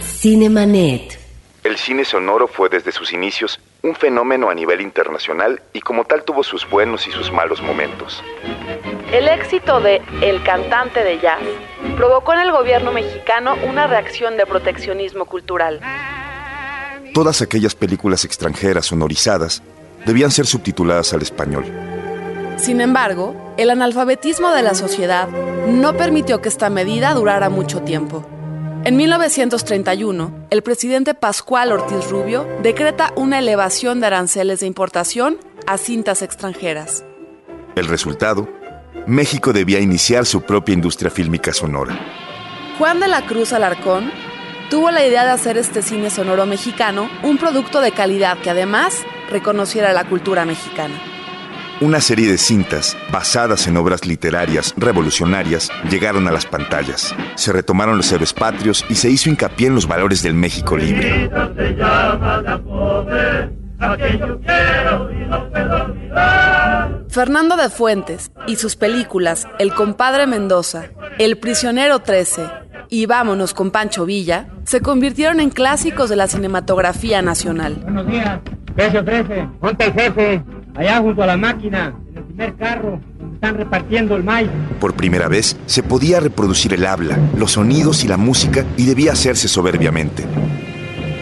[0.00, 1.18] Cinemanet.
[1.64, 6.24] El cine sonoro fue desde sus inicios un fenómeno a nivel internacional y como tal
[6.24, 8.24] tuvo sus buenos y sus malos momentos.
[9.12, 11.42] El éxito de El cantante de jazz
[11.94, 15.82] provocó en el gobierno mexicano una reacción de proteccionismo cultural.
[17.12, 19.62] Todas aquellas películas extranjeras sonorizadas
[20.06, 21.93] debían ser subtituladas al español.
[22.56, 28.24] Sin embargo, el analfabetismo de la sociedad no permitió que esta medida durara mucho tiempo.
[28.84, 35.78] En 1931, el presidente Pascual Ortiz Rubio decreta una elevación de aranceles de importación a
[35.78, 37.04] cintas extranjeras.
[37.76, 38.48] El resultado,
[39.06, 41.98] México debía iniciar su propia industria fílmica sonora.
[42.78, 44.12] Juan de la Cruz Alarcón
[44.70, 49.02] tuvo la idea de hacer este cine sonoro mexicano un producto de calidad que además
[49.30, 51.13] reconociera la cultura mexicana.
[51.80, 57.14] Una serie de cintas basadas en obras literarias revolucionarias llegaron a las pantallas.
[57.34, 61.30] Se retomaron los héroes patrios y se hizo hincapié en los valores del México libre.
[67.08, 70.84] Fernando de Fuentes y sus películas El compadre Mendoza,
[71.18, 72.42] El prisionero 13
[72.88, 77.76] y Vámonos con Pancho Villa se convirtieron en clásicos de la cinematografía nacional.
[77.82, 78.38] Buenos días,
[78.76, 83.34] Peso 13, ponte el jefe, allá junto a la máquina, en el primer carro, donde
[83.34, 84.50] están repartiendo el maíz.
[84.80, 89.12] Por primera vez se podía reproducir el habla, los sonidos y la música y debía
[89.12, 90.24] hacerse soberbiamente.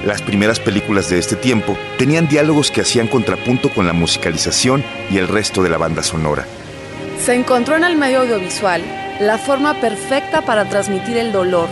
[0.07, 5.19] Las primeras películas de este tiempo tenían diálogos que hacían contrapunto con la musicalización y
[5.19, 6.45] el resto de la banda sonora.
[7.21, 8.83] Se encontró en el medio audiovisual
[9.21, 11.69] la forma perfecta para transmitir el dolor,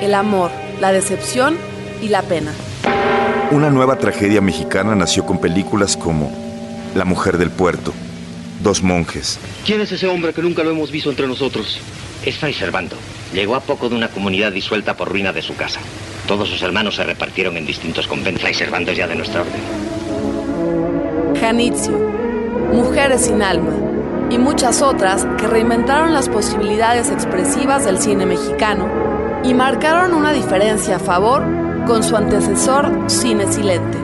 [0.00, 1.56] el amor, la decepción
[2.00, 2.52] y la pena.
[3.50, 6.43] Una nueva tragedia mexicana nació con películas como
[6.94, 7.92] La mujer del puerto,
[8.62, 11.80] Dos monjes, ¿Quién es ese hombre que nunca lo hemos visto entre nosotros?
[12.24, 12.96] Es Fray Servando.
[13.34, 15.80] Llegó a poco de una comunidad disuelta por ruina de su casa.
[16.26, 18.40] Todos sus hermanos se repartieron en distintos conventos.
[18.40, 19.60] Fray Servando es ya de nuestra orden.
[21.38, 21.98] Janitzio,
[22.72, 23.74] Mujeres sin alma
[24.30, 28.88] y muchas otras que reinventaron las posibilidades expresivas del cine mexicano
[29.44, 31.44] y marcaron una diferencia a favor
[31.86, 34.03] con su antecesor Cine Silente.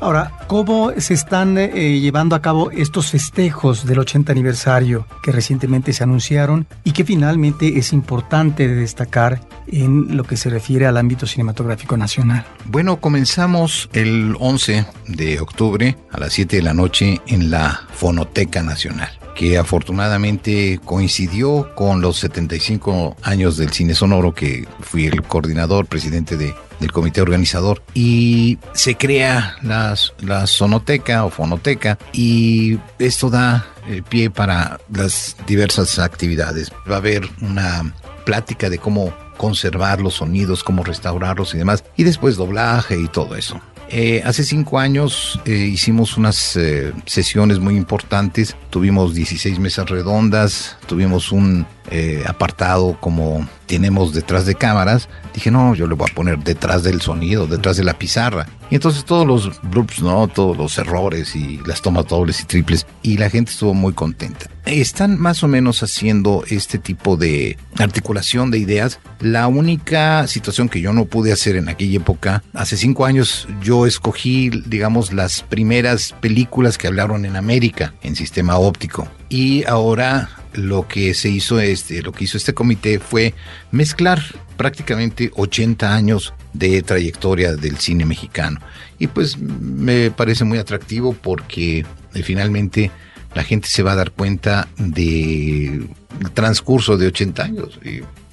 [0.00, 5.92] Ahora, ¿cómo se están eh, llevando a cabo estos festejos del 80 aniversario que recientemente
[5.92, 10.96] se anunciaron y que finalmente es importante de destacar en lo que se refiere al
[10.96, 12.46] ámbito cinematográfico nacional?
[12.64, 18.62] Bueno, comenzamos el 11 de octubre a las 7 de la noche en la Fonoteca
[18.62, 25.86] Nacional que afortunadamente coincidió con los 75 años del cine sonoro, que fui el coordinador,
[25.86, 33.30] presidente de, del comité organizador, y se crea la, la sonoteca o fonoteca, y esto
[33.30, 36.72] da eh, pie para las diversas actividades.
[36.90, 42.04] Va a haber una plática de cómo conservar los sonidos, cómo restaurarlos y demás, y
[42.04, 43.60] después doblaje y todo eso.
[43.92, 50.76] Eh, hace cinco años eh, hicimos unas eh, sesiones muy importantes, tuvimos 16 mesas redondas,
[50.90, 56.12] tuvimos un eh, apartado como tenemos detrás de cámaras, dije, no, yo le voy a
[56.12, 58.48] poner detrás del sonido, detrás de la pizarra.
[58.72, 60.26] Y entonces todos los bloops, ¿no?
[60.26, 62.88] Todos los errores y las tomas dobles y triples.
[63.02, 64.46] Y la gente estuvo muy contenta.
[64.64, 68.98] Están más o menos haciendo este tipo de articulación de ideas.
[69.20, 73.86] La única situación que yo no pude hacer en aquella época, hace cinco años yo
[73.86, 79.06] escogí, digamos, las primeras películas que hablaron en América en sistema óptico.
[79.28, 83.34] Y ahora lo que se hizo este, lo que hizo este comité fue
[83.70, 84.20] mezclar
[84.56, 88.60] prácticamente 80 años de trayectoria del cine mexicano.
[88.98, 92.90] Y pues me parece muy atractivo porque eh, finalmente
[93.34, 95.88] la gente se va a dar cuenta del
[96.34, 97.78] transcurso de 80 años.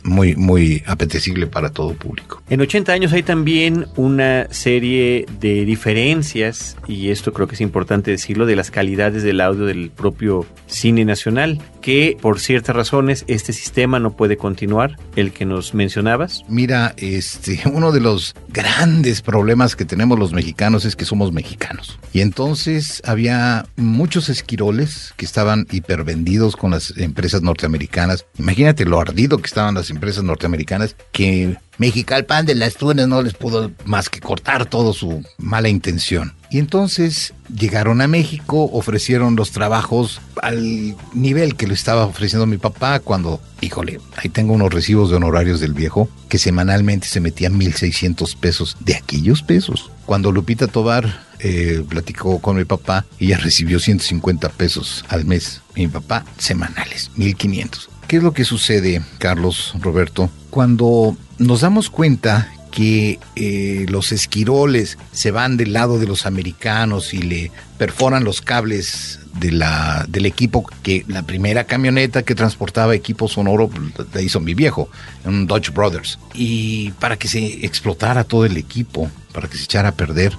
[0.07, 2.41] Muy, muy apetecible para todo público.
[2.49, 8.11] En 80 años hay también una serie de diferencias, y esto creo que es importante
[8.11, 13.53] decirlo, de las calidades del audio del propio cine nacional, que por ciertas razones este
[13.53, 16.43] sistema no puede continuar, el que nos mencionabas.
[16.47, 21.99] Mira, este, uno de los grandes problemas que tenemos los mexicanos es que somos mexicanos.
[22.13, 28.25] Y entonces había muchos esquiroles que estaban hipervendidos con las empresas norteamericanas.
[28.37, 33.33] Imagínate lo ardido que estaban las empresas norteamericanas que Mexicalpan de las Tunas no les
[33.33, 36.33] pudo más que cortar todo su mala intención.
[36.49, 42.57] Y entonces llegaron a México, ofrecieron los trabajos al nivel que le estaba ofreciendo mi
[42.57, 47.59] papá cuando, híjole, ahí tengo unos recibos de honorarios del viejo que semanalmente se metían
[47.59, 49.91] 1.600 pesos de aquellos pesos.
[50.05, 55.61] Cuando Lupita Tobar eh, platicó con mi papá, ella recibió 150 pesos al mes.
[55.75, 57.89] Mi papá semanales, 1.500.
[58.07, 60.29] ¿Qué es lo que sucede, Carlos, Roberto?
[60.49, 67.13] Cuando nos damos cuenta que eh, los esquiroles se van del lado de los americanos
[67.13, 73.67] y le perforan los cables del equipo que la primera camioneta que transportaba equipo sonoro
[73.67, 74.89] pues, la hizo mi viejo,
[75.25, 76.17] un Dodge Brothers.
[76.33, 80.33] Y para que se explotara todo el equipo, para que se echara a perder.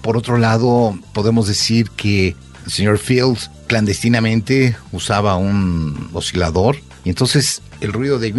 [0.00, 7.62] Por otro lado, podemos decir que el señor Fields clandestinamente usaba un oscilador y entonces
[7.80, 8.32] el ruido de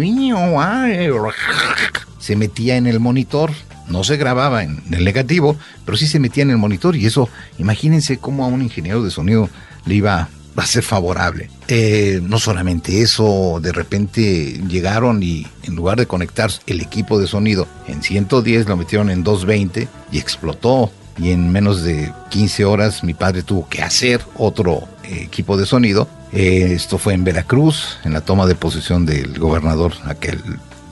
[2.18, 3.50] se metía en el monitor.
[3.88, 7.28] No se grababa en el negativo, pero sí se metía en el monitor y eso,
[7.58, 9.50] imagínense cómo a un ingeniero de sonido
[9.84, 11.50] le iba a ser favorable.
[11.68, 17.26] Eh, no solamente eso, de repente llegaron y en lugar de conectar el equipo de
[17.26, 20.90] sonido en 110 lo metieron en 220 y explotó.
[21.16, 25.66] Y en menos de 15 horas mi padre tuvo que hacer otro eh, equipo de
[25.66, 26.08] sonido.
[26.32, 30.40] Eh, esto fue en Veracruz, en la toma de posesión del gobernador, aquel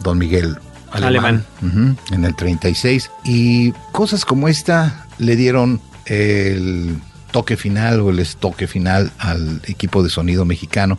[0.03, 0.57] don Miguel
[0.93, 3.11] Alemán, en el 36.
[3.25, 6.97] Y cosas como esta le dieron el
[7.31, 10.99] toque final o el estoque final al equipo de sonido mexicano.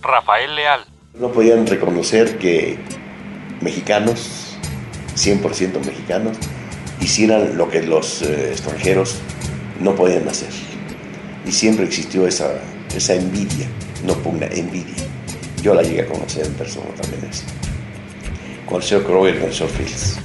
[0.00, 0.80] Rafael Leal.
[1.18, 2.78] No podían reconocer que
[3.60, 4.56] mexicanos,
[5.16, 6.36] 100% mexicanos,
[7.00, 9.16] hicieran lo que los eh, extranjeros
[9.80, 10.50] no podían hacer.
[11.46, 12.60] Y siempre existió esa,
[12.94, 13.68] esa envidia,
[14.04, 14.94] no pugna, envidia.
[15.62, 17.24] Yo la llegué a conocer en persona también.
[17.30, 17.44] Eso.
[18.66, 20.18] Con el señor Crowe y con el señor Fields.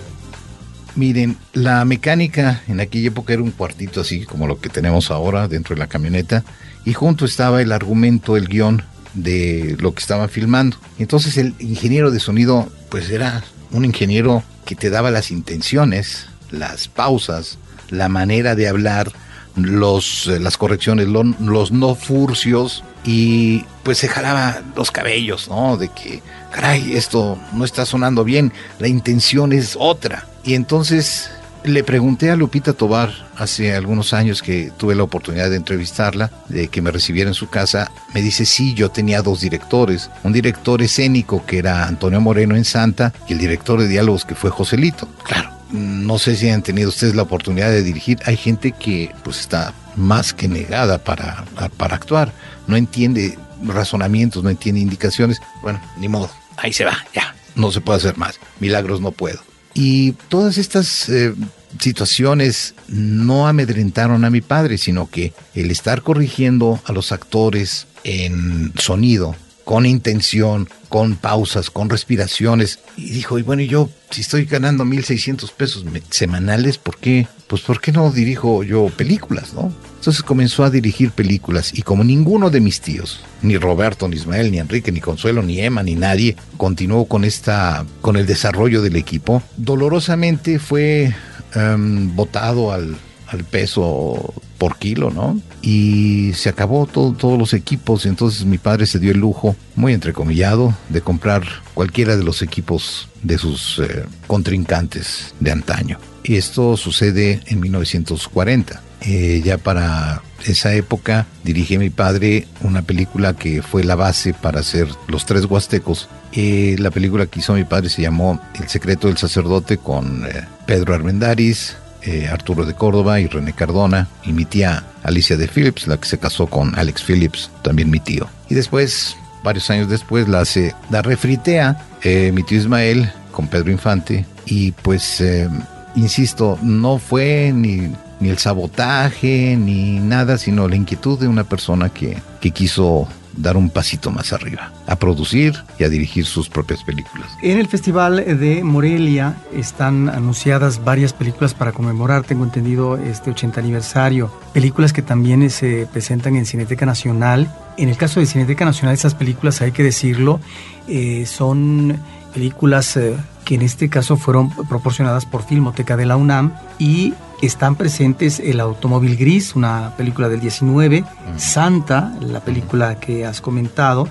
[0.95, 5.47] Miren, la mecánica en aquella época era un cuartito así como lo que tenemos ahora
[5.47, 6.43] dentro de la camioneta
[6.85, 8.83] y junto estaba el argumento, el guion
[9.15, 10.77] de lo que estaban filmando.
[10.99, 16.87] Entonces el ingeniero de sonido pues era un ingeniero que te daba las intenciones, las
[16.87, 17.57] pausas,
[17.89, 19.11] la manera de hablar,
[19.55, 25.77] los, eh, las correcciones, lo- los no furcios y pues se jalaba los cabellos, ¿no?
[25.77, 30.25] De que, caray, esto no está sonando bien, la intención es otra.
[30.43, 31.29] Y entonces
[31.65, 36.67] le pregunté a Lupita Tobar hace algunos años que tuve la oportunidad de entrevistarla, de
[36.67, 37.89] que me recibiera en su casa.
[38.13, 40.09] Me dice, sí, yo tenía dos directores.
[40.23, 44.35] Un director escénico que era Antonio Moreno en Santa y el director de diálogos que
[44.35, 45.07] fue Joselito.
[45.23, 48.19] Claro, no sé si han tenido ustedes la oportunidad de dirigir.
[48.25, 51.43] Hay gente que pues está más que negada para,
[51.77, 52.31] para actuar.
[52.67, 55.41] No entiende razonamientos, no entiende indicaciones.
[55.61, 56.29] Bueno, ni modo.
[56.57, 57.35] Ahí se va, ya.
[57.55, 58.39] No se puede hacer más.
[58.59, 59.39] Milagros no puedo.
[59.73, 61.33] Y todas estas eh,
[61.79, 68.73] situaciones no amedrentaron a mi padre, sino que el estar corrigiendo a los actores en
[68.77, 74.45] sonido, con intención, con pausas, con respiraciones, y dijo, y bueno, y yo, si estoy
[74.45, 77.27] ganando 1.600 pesos semanales, ¿por qué?
[77.47, 79.73] Pues ¿por qué no dirijo yo películas, no?
[79.95, 84.51] Entonces comenzó a dirigir películas y como ninguno de mis tíos, ni Roberto, ni Ismael,
[84.51, 88.97] ni Enrique, ni Consuelo, ni Emma, ni nadie, continuó con esta, con el desarrollo del
[88.97, 91.15] equipo, dolorosamente fue
[91.55, 92.97] em, botado al,
[93.27, 94.33] al peso
[94.63, 95.41] por kilo, ¿no?
[95.61, 99.57] Y se acabó todo, todos los equipos, y entonces mi padre se dio el lujo,
[99.75, 101.43] muy entrecomillado, de comprar
[101.73, 105.99] cualquiera de los equipos de sus eh, contrincantes de antaño.
[106.23, 108.81] Y esto sucede en 1940.
[109.01, 114.61] Eh, ya para esa época dirigí mi padre una película que fue la base para
[114.61, 116.07] hacer Los Tres Huastecos.
[116.31, 120.47] Eh, la película que hizo mi padre se llamó El secreto del sacerdote con eh,
[120.65, 125.87] Pedro Armendáriz, eh, Arturo de Córdoba y René Cardona y mi tía Alicia de Phillips,
[125.87, 128.27] la que se casó con Alex Phillips, también mi tío.
[128.49, 133.71] Y después, varios años después, la hace, la refritea eh, mi tío Ismael con Pedro
[133.71, 135.49] Infante y pues, eh,
[135.95, 141.89] insisto, no fue ni, ni el sabotaje ni nada, sino la inquietud de una persona
[141.89, 146.83] que, que quiso dar un pasito más arriba, a producir y a dirigir sus propias
[146.83, 147.27] películas.
[147.41, 153.59] En el Festival de Morelia están anunciadas varias películas para conmemorar, tengo entendido, este 80
[153.59, 154.31] aniversario.
[154.53, 157.53] Películas que también eh, se presentan en Cineteca Nacional.
[157.77, 160.39] En el caso de Cineteca Nacional, esas películas, hay que decirlo,
[160.87, 161.97] eh, son
[162.33, 163.15] películas eh,
[163.45, 167.13] que en este caso fueron proporcionadas por Filmoteca de la UNAM y
[167.45, 171.03] están presentes El Automóvil Gris, una película del 19,
[171.37, 174.07] Santa, la película que has comentado,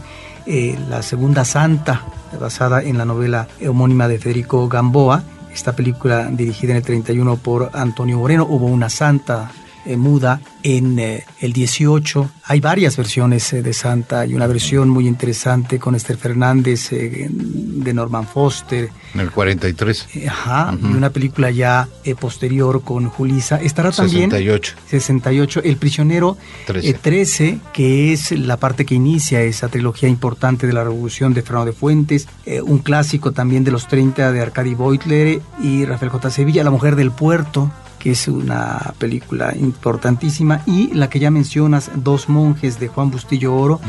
[0.47, 2.03] eh, La Segunda Santa,
[2.39, 5.23] basada en la novela homónima de Federico Gamboa,
[5.53, 9.51] esta película dirigida en el 31 por Antonio Moreno, hubo una Santa
[9.85, 12.31] eh, muda en eh, el 18.
[12.45, 14.21] Hay varias versiones eh, de Santa.
[14.21, 18.91] Hay una versión muy interesante con Esther Fernández, de Norman Foster.
[19.15, 20.09] En el 43.
[20.29, 21.89] Ajá, y una película ya
[22.21, 23.57] posterior con Julisa.
[23.61, 24.75] Estará también 68.
[24.89, 26.89] 68, El prisionero 13.
[26.89, 31.43] eh, 13, que es la parte que inicia esa trilogía importante de la Revolución de
[31.43, 32.29] Fernando de Fuentes,
[32.65, 36.31] un clásico también de los 30 de Arcadi Beutler y Rafael J.
[36.31, 37.71] Sevilla, La mujer del puerto,
[38.03, 43.55] que es una película importantísima, y la que ya mencionas, Dos monjes de Juan Bustillo
[43.55, 43.81] Oro,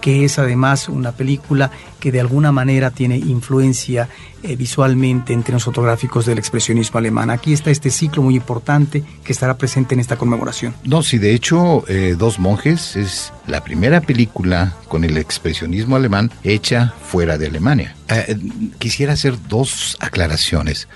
[0.00, 4.08] que es además una película que de alguna manera tiene influencia
[4.42, 7.30] eh, visualmente en términos fotográficos del expresionismo alemán.
[7.30, 10.74] Aquí está este ciclo muy importante que estará presente en esta conmemoración.
[10.82, 16.32] No, sí, de hecho, eh, Dos Monjes es la primera película con el expresionismo alemán
[16.42, 17.94] hecha fuera de Alemania.
[18.08, 18.36] Eh,
[18.78, 20.88] quisiera hacer dos aclaraciones.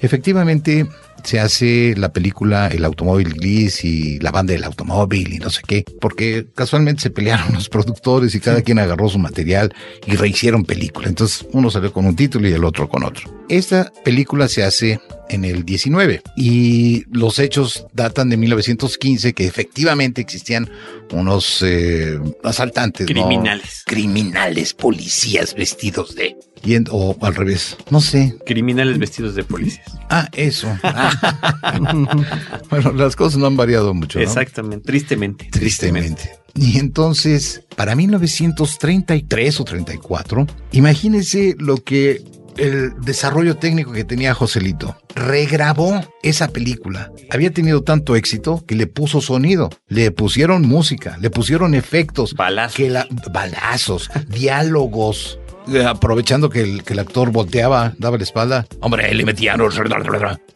[0.00, 0.86] Efectivamente,
[1.24, 5.62] se hace la película El automóvil gris y la banda del automóvil y no sé
[5.66, 9.74] qué, porque casualmente se pelearon los productores y cada quien agarró su material
[10.06, 11.08] y rehicieron película.
[11.08, 13.30] Entonces uno salió con un título y el otro con otro.
[13.48, 15.00] Esta película se hace
[15.30, 20.68] en el 19 y los hechos datan de 1915 que efectivamente existían
[21.12, 23.06] unos eh, asaltantes.
[23.08, 23.12] ¿no?
[23.14, 23.82] Criminales.
[23.86, 26.36] Criminales, policías vestidos de...
[26.64, 28.34] y en- o al revés, no sé.
[28.46, 29.86] Criminales vestidos de policías.
[30.10, 30.68] Ah, eso.
[32.70, 34.18] bueno, las cosas no han variado mucho.
[34.18, 34.24] ¿no?
[34.24, 35.48] Exactamente, tristemente.
[35.50, 36.30] Tristemente.
[36.54, 42.22] Y entonces, para 1933 o 34, imagínense lo que
[42.58, 44.96] el desarrollo técnico que tenía Joselito.
[45.14, 47.10] Regrabó esa película.
[47.30, 52.34] Había tenido tanto éxito que le puso sonido, le pusieron música, le pusieron efectos.
[52.34, 52.76] Balazos.
[52.76, 55.38] Que la- balazos, diálogos.
[55.72, 59.60] Eh, Aprovechando que el, que el actor volteaba, daba la espalda, hombre, le metían,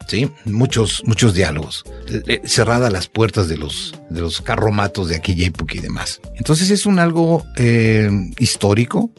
[0.07, 1.83] sí, muchos, muchos diálogos.
[2.27, 6.19] Eh, Cerradas las puertas de los, de los carromatos de aquella época y demás.
[6.35, 9.11] Entonces es un algo eh, histórico,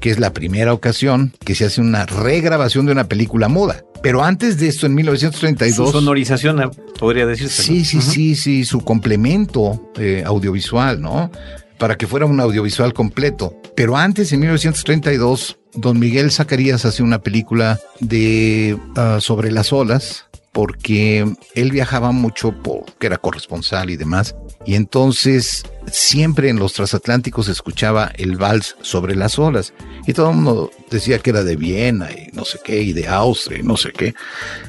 [0.00, 3.84] que es la primera ocasión que se hace una regrabación de una película muda.
[4.02, 5.88] Pero antes de esto, en 1932...
[5.88, 7.62] Su sonorización, eh, podría decirse.
[7.62, 11.30] Sí, sí, sí, sí, su complemento eh, audiovisual, ¿no?
[11.78, 13.56] Para que fuera un audiovisual completo.
[13.74, 20.25] Pero antes, en 1932, don Miguel Zacarías hace una película de ah, sobre las olas,
[20.56, 24.34] porque él viajaba mucho, porque era corresponsal y demás.
[24.64, 29.74] Y entonces siempre en los transatlánticos escuchaba el vals sobre las olas.
[30.06, 33.06] Y todo el mundo decía que era de Viena y no sé qué, y de
[33.06, 34.14] Austria y no sé qué.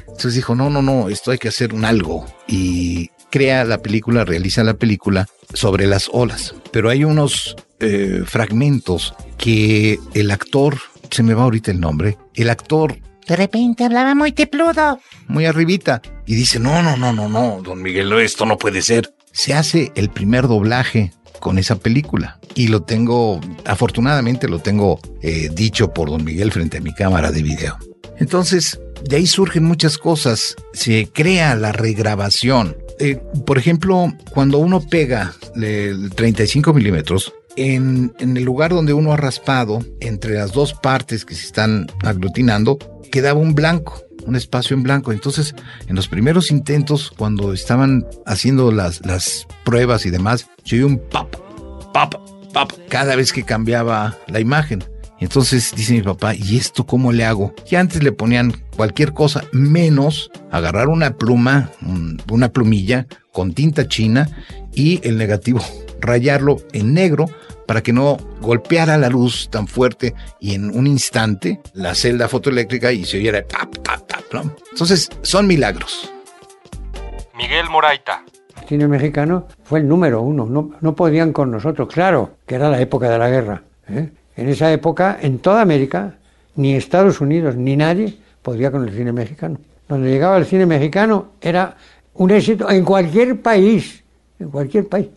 [0.00, 2.26] Entonces dijo, no, no, no, esto hay que hacer un algo.
[2.46, 6.54] Y crea la película, realiza la película sobre las olas.
[6.70, 10.76] Pero hay unos eh, fragmentos que el actor,
[11.10, 16.00] se me va ahorita el nombre, el actor de repente hablaba muy tepludo, muy arribita.
[16.26, 19.14] Y dice, no, no, no, no, no, don Miguel, esto no puede ser.
[19.32, 22.40] Se hace el primer doblaje con esa película.
[22.54, 27.30] Y lo tengo, afortunadamente lo tengo eh, dicho por don Miguel frente a mi cámara
[27.30, 27.76] de video.
[28.16, 30.56] Entonces, de ahí surgen muchas cosas.
[30.72, 32.76] Se crea la regrabación.
[32.98, 39.16] Eh, por ejemplo, cuando uno pega el 35 milímetros, en el lugar donde uno ha
[39.16, 42.78] raspado, entre las dos partes que se están aglutinando,
[43.18, 45.10] quedaba un blanco, un espacio en blanco.
[45.12, 45.52] Entonces,
[45.88, 50.98] en los primeros intentos, cuando estaban haciendo las, las pruebas y demás, se oía un
[50.98, 51.34] pap,
[51.92, 52.14] pap,
[52.52, 54.84] pap, cada vez que cambiaba la imagen.
[55.20, 57.52] Entonces dice mi papá, ¿y esto cómo le hago?
[57.68, 63.88] Y antes le ponían cualquier cosa menos agarrar una pluma, un- una plumilla con tinta
[63.88, 64.28] china
[64.72, 65.60] y el negativo
[66.00, 67.24] rayarlo en negro
[67.68, 72.90] para que no golpeara la luz tan fuerte y en un instante la celda fotoeléctrica
[72.92, 74.54] y se oyera tap, tap, tap, ¿no?
[74.72, 76.10] Entonces son milagros.
[77.36, 78.24] Miguel Moraita.
[78.62, 82.70] El cine mexicano fue el número uno, no, no podían con nosotros, claro, que era
[82.70, 83.62] la época de la guerra.
[83.90, 84.08] ¿eh?
[84.34, 86.14] En esa época, en toda América,
[86.56, 89.58] ni Estados Unidos ni nadie podía con el cine mexicano.
[89.86, 91.76] Donde llegaba el cine mexicano era
[92.14, 94.02] un éxito en cualquier país,
[94.40, 95.08] en cualquier país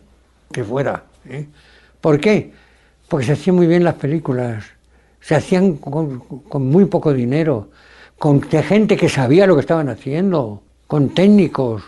[0.52, 1.04] que fuera.
[1.26, 1.46] ¿eh?
[2.02, 2.50] ¿Por qué?
[3.08, 4.64] Porque se hacían muy bien las películas,
[5.20, 6.20] se hacían con,
[6.68, 7.70] muy poco dinero,
[8.18, 11.84] con gente que sabía lo que estaban haciendo, con técnicos,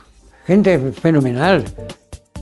[0.46, 1.64] gente fenomenal.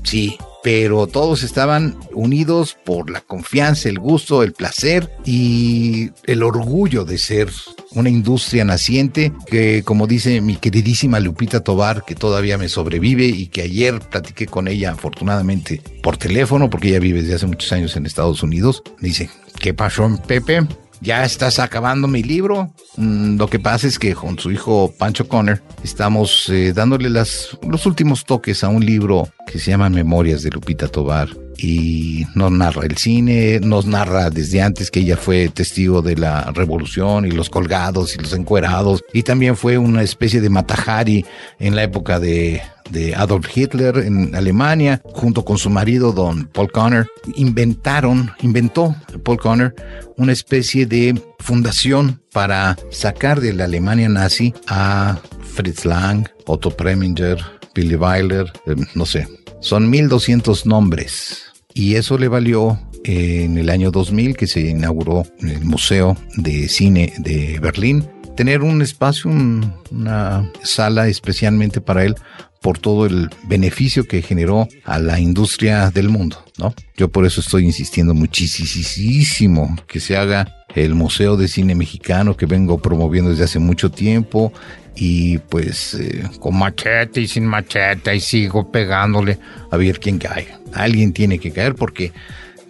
[0.03, 7.05] Sí, pero todos estaban unidos por la confianza, el gusto, el placer y el orgullo
[7.05, 7.50] de ser
[7.92, 13.48] una industria naciente que, como dice mi queridísima Lupita Tobar, que todavía me sobrevive y
[13.48, 17.96] que ayer platiqué con ella afortunadamente por teléfono, porque ella vive desde hace muchos años
[17.96, 20.66] en Estados Unidos, me dice, ¿qué pasó, Pepe?
[21.03, 22.72] Ya estás acabando mi libro.
[22.96, 27.59] Mm, lo que pasa es que con su hijo Pancho Conner estamos eh, dándole las,
[27.68, 31.28] los últimos toques a un libro que se llama Memorias de Lupita Tobar
[31.59, 36.50] y nos narra el cine, nos narra desde antes que ella fue testigo de la
[36.53, 41.26] revolución y los colgados y los encuerados y también fue una especie de Matahari
[41.59, 46.70] en la época de, de Adolf Hitler en Alemania, junto con su marido Don Paul
[46.70, 49.74] Conner, inventaron, inventó Paul Conner
[50.16, 55.18] una especie de fundación para sacar de la Alemania nazi a
[55.54, 57.38] Fritz Lang, Otto Preminger,
[57.74, 59.26] Billy Weiler, eh, no sé,
[59.60, 61.44] son 1200 nombres.
[61.74, 67.12] Y eso le valió en el año 2000 que se inauguró el Museo de Cine
[67.18, 72.14] de Berlín tener un espacio, una sala especialmente para él
[72.62, 76.74] por todo el beneficio que generó a la industria del mundo, ¿no?
[76.96, 82.46] Yo por eso estoy insistiendo muchísimo que se haga el Museo de Cine Mexicano que
[82.46, 84.52] vengo promoviendo desde hace mucho tiempo
[84.94, 89.38] y pues eh, con machete y sin machete y sigo pegándole
[89.70, 90.48] a ver quién cae.
[90.72, 92.12] Alguien tiene que caer porque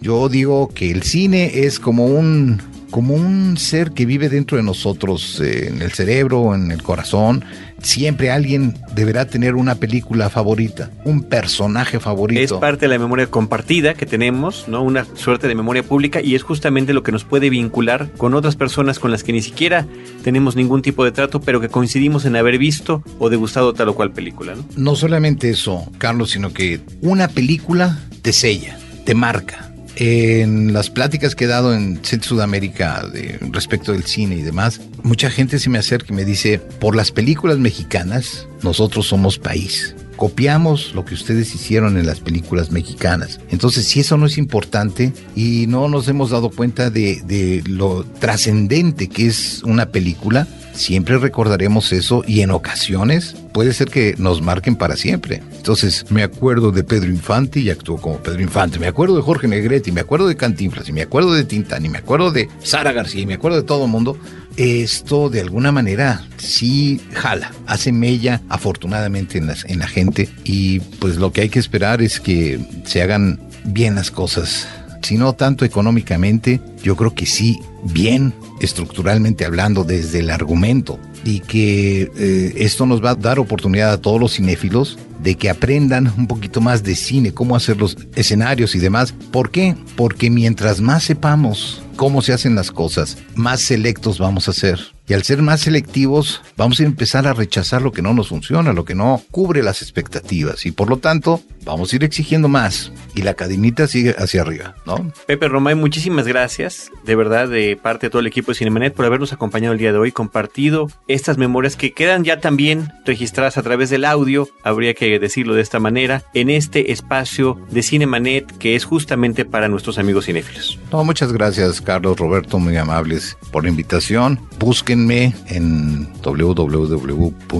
[0.01, 2.61] yo digo que el cine es como un
[2.93, 7.43] como un ser que vive dentro de nosotros, eh, en el cerebro, en el corazón.
[7.81, 12.39] Siempre alguien deberá tener una película favorita, un personaje favorito.
[12.39, 14.83] Es parte de la memoria compartida que tenemos, ¿no?
[14.83, 18.55] Una suerte de memoria pública y es justamente lo que nos puede vincular con otras
[18.55, 19.87] personas con las que ni siquiera
[20.23, 23.95] tenemos ningún tipo de trato, pero que coincidimos en haber visto o degustado tal o
[23.95, 24.65] cual película, ¿no?
[24.77, 31.35] No solamente eso, Carlos, sino que una película te sella, te marca en las pláticas
[31.35, 33.03] que he dado en Sudamérica
[33.51, 37.11] respecto del cine y demás, mucha gente se me acerca y me dice, por las
[37.11, 39.95] películas mexicanas, nosotros somos país.
[40.15, 43.39] Copiamos lo que ustedes hicieron en las películas mexicanas.
[43.49, 49.09] Entonces, si eso no es importante y no nos hemos dado cuenta de lo trascendente
[49.09, 54.75] que es una película, siempre recordaremos eso y en ocasiones puede ser que nos marquen
[54.75, 55.41] para siempre.
[55.55, 58.79] Entonces, me acuerdo de Pedro Infante y actuó como Pedro Infante.
[58.79, 61.85] Me acuerdo de Jorge Negrete, y me acuerdo de Cantinflas, y me acuerdo de Tintán,
[61.85, 64.17] y me acuerdo de Sara García, y me acuerdo de todo el mundo.
[64.57, 71.15] Esto de alguna manera sí jala, hace mella afortunadamente en, en la gente y pues
[71.15, 74.67] lo que hay que esperar es que se hagan bien las cosas
[75.03, 81.41] si no tanto económicamente, yo creo que sí, bien estructuralmente hablando desde el argumento y
[81.41, 86.11] que eh, esto nos va a dar oportunidad a todos los cinéfilos de que aprendan
[86.17, 89.13] un poquito más de cine, cómo hacer los escenarios y demás.
[89.31, 89.75] ¿Por qué?
[89.95, 94.79] Porque mientras más sepamos cómo se hacen las cosas, más selectos vamos a ser.
[95.05, 98.71] Y al ser más selectivos, vamos a empezar a rechazar lo que no nos funciona,
[98.71, 100.65] lo que no cubre las expectativas.
[100.65, 102.93] Y por lo tanto, vamos a ir exigiendo más.
[103.13, 105.11] Y la cadenita sigue hacia arriba, ¿no?
[105.27, 109.05] Pepe Romay, muchísimas gracias, de verdad, de parte de todo el equipo de Cinemanet por
[109.05, 113.63] habernos acompañado el día de hoy, compartido estas memorias que quedan ya también registradas a
[113.63, 118.75] través del audio, habría que decirlo de esta manera, en este espacio de Cinemanet que
[118.75, 120.79] es justamente para nuestros amigos cinéfilos.
[120.91, 124.39] No, muchas gracias, Carlos, Roberto, muy amables por la invitación.
[124.59, 127.53] Búsquenme en www.musine.com.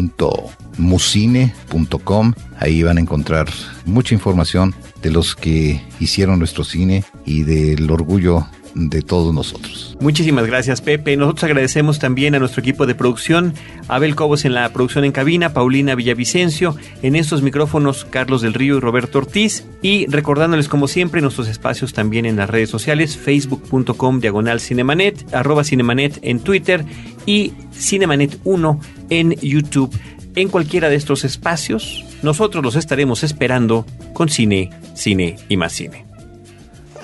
[2.59, 3.47] Ahí van a encontrar
[3.85, 9.95] mucha información de los que hicieron nuestro cine y del orgullo de todos nosotros.
[9.99, 11.15] Muchísimas gracias, Pepe.
[11.17, 13.53] Nosotros agradecemos también a nuestro equipo de producción,
[13.87, 18.77] Abel Cobos en la producción en cabina, Paulina Villavicencio, en estos micrófonos, Carlos del Río
[18.77, 24.19] y Roberto Ortiz, y recordándoles como siempre nuestros espacios también en las redes sociales, facebook.com
[24.19, 26.85] diagonal cinemanet, arroba cinemanet en Twitter
[27.25, 29.95] y cinemanet 1 en YouTube.
[30.35, 36.05] En cualquiera de estos espacios, nosotros los estaremos esperando con cine, cine y más cine.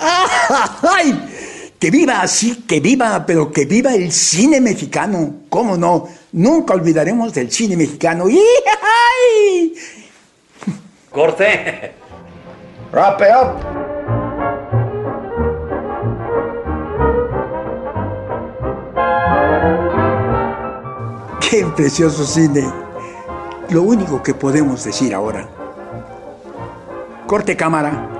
[0.00, 1.39] ¡Ay!
[1.80, 5.36] Que viva así, que viva, pero que viva el cine mexicano.
[5.48, 6.06] ¿Cómo no?
[6.32, 8.26] Nunca olvidaremos del cine mexicano.
[8.26, 9.74] ¡Ay!
[11.10, 11.92] Corte.
[12.92, 13.80] Wrap it up.
[21.40, 22.70] Qué precioso cine.
[23.70, 25.48] Lo único que podemos decir ahora.
[27.26, 28.19] Corte cámara.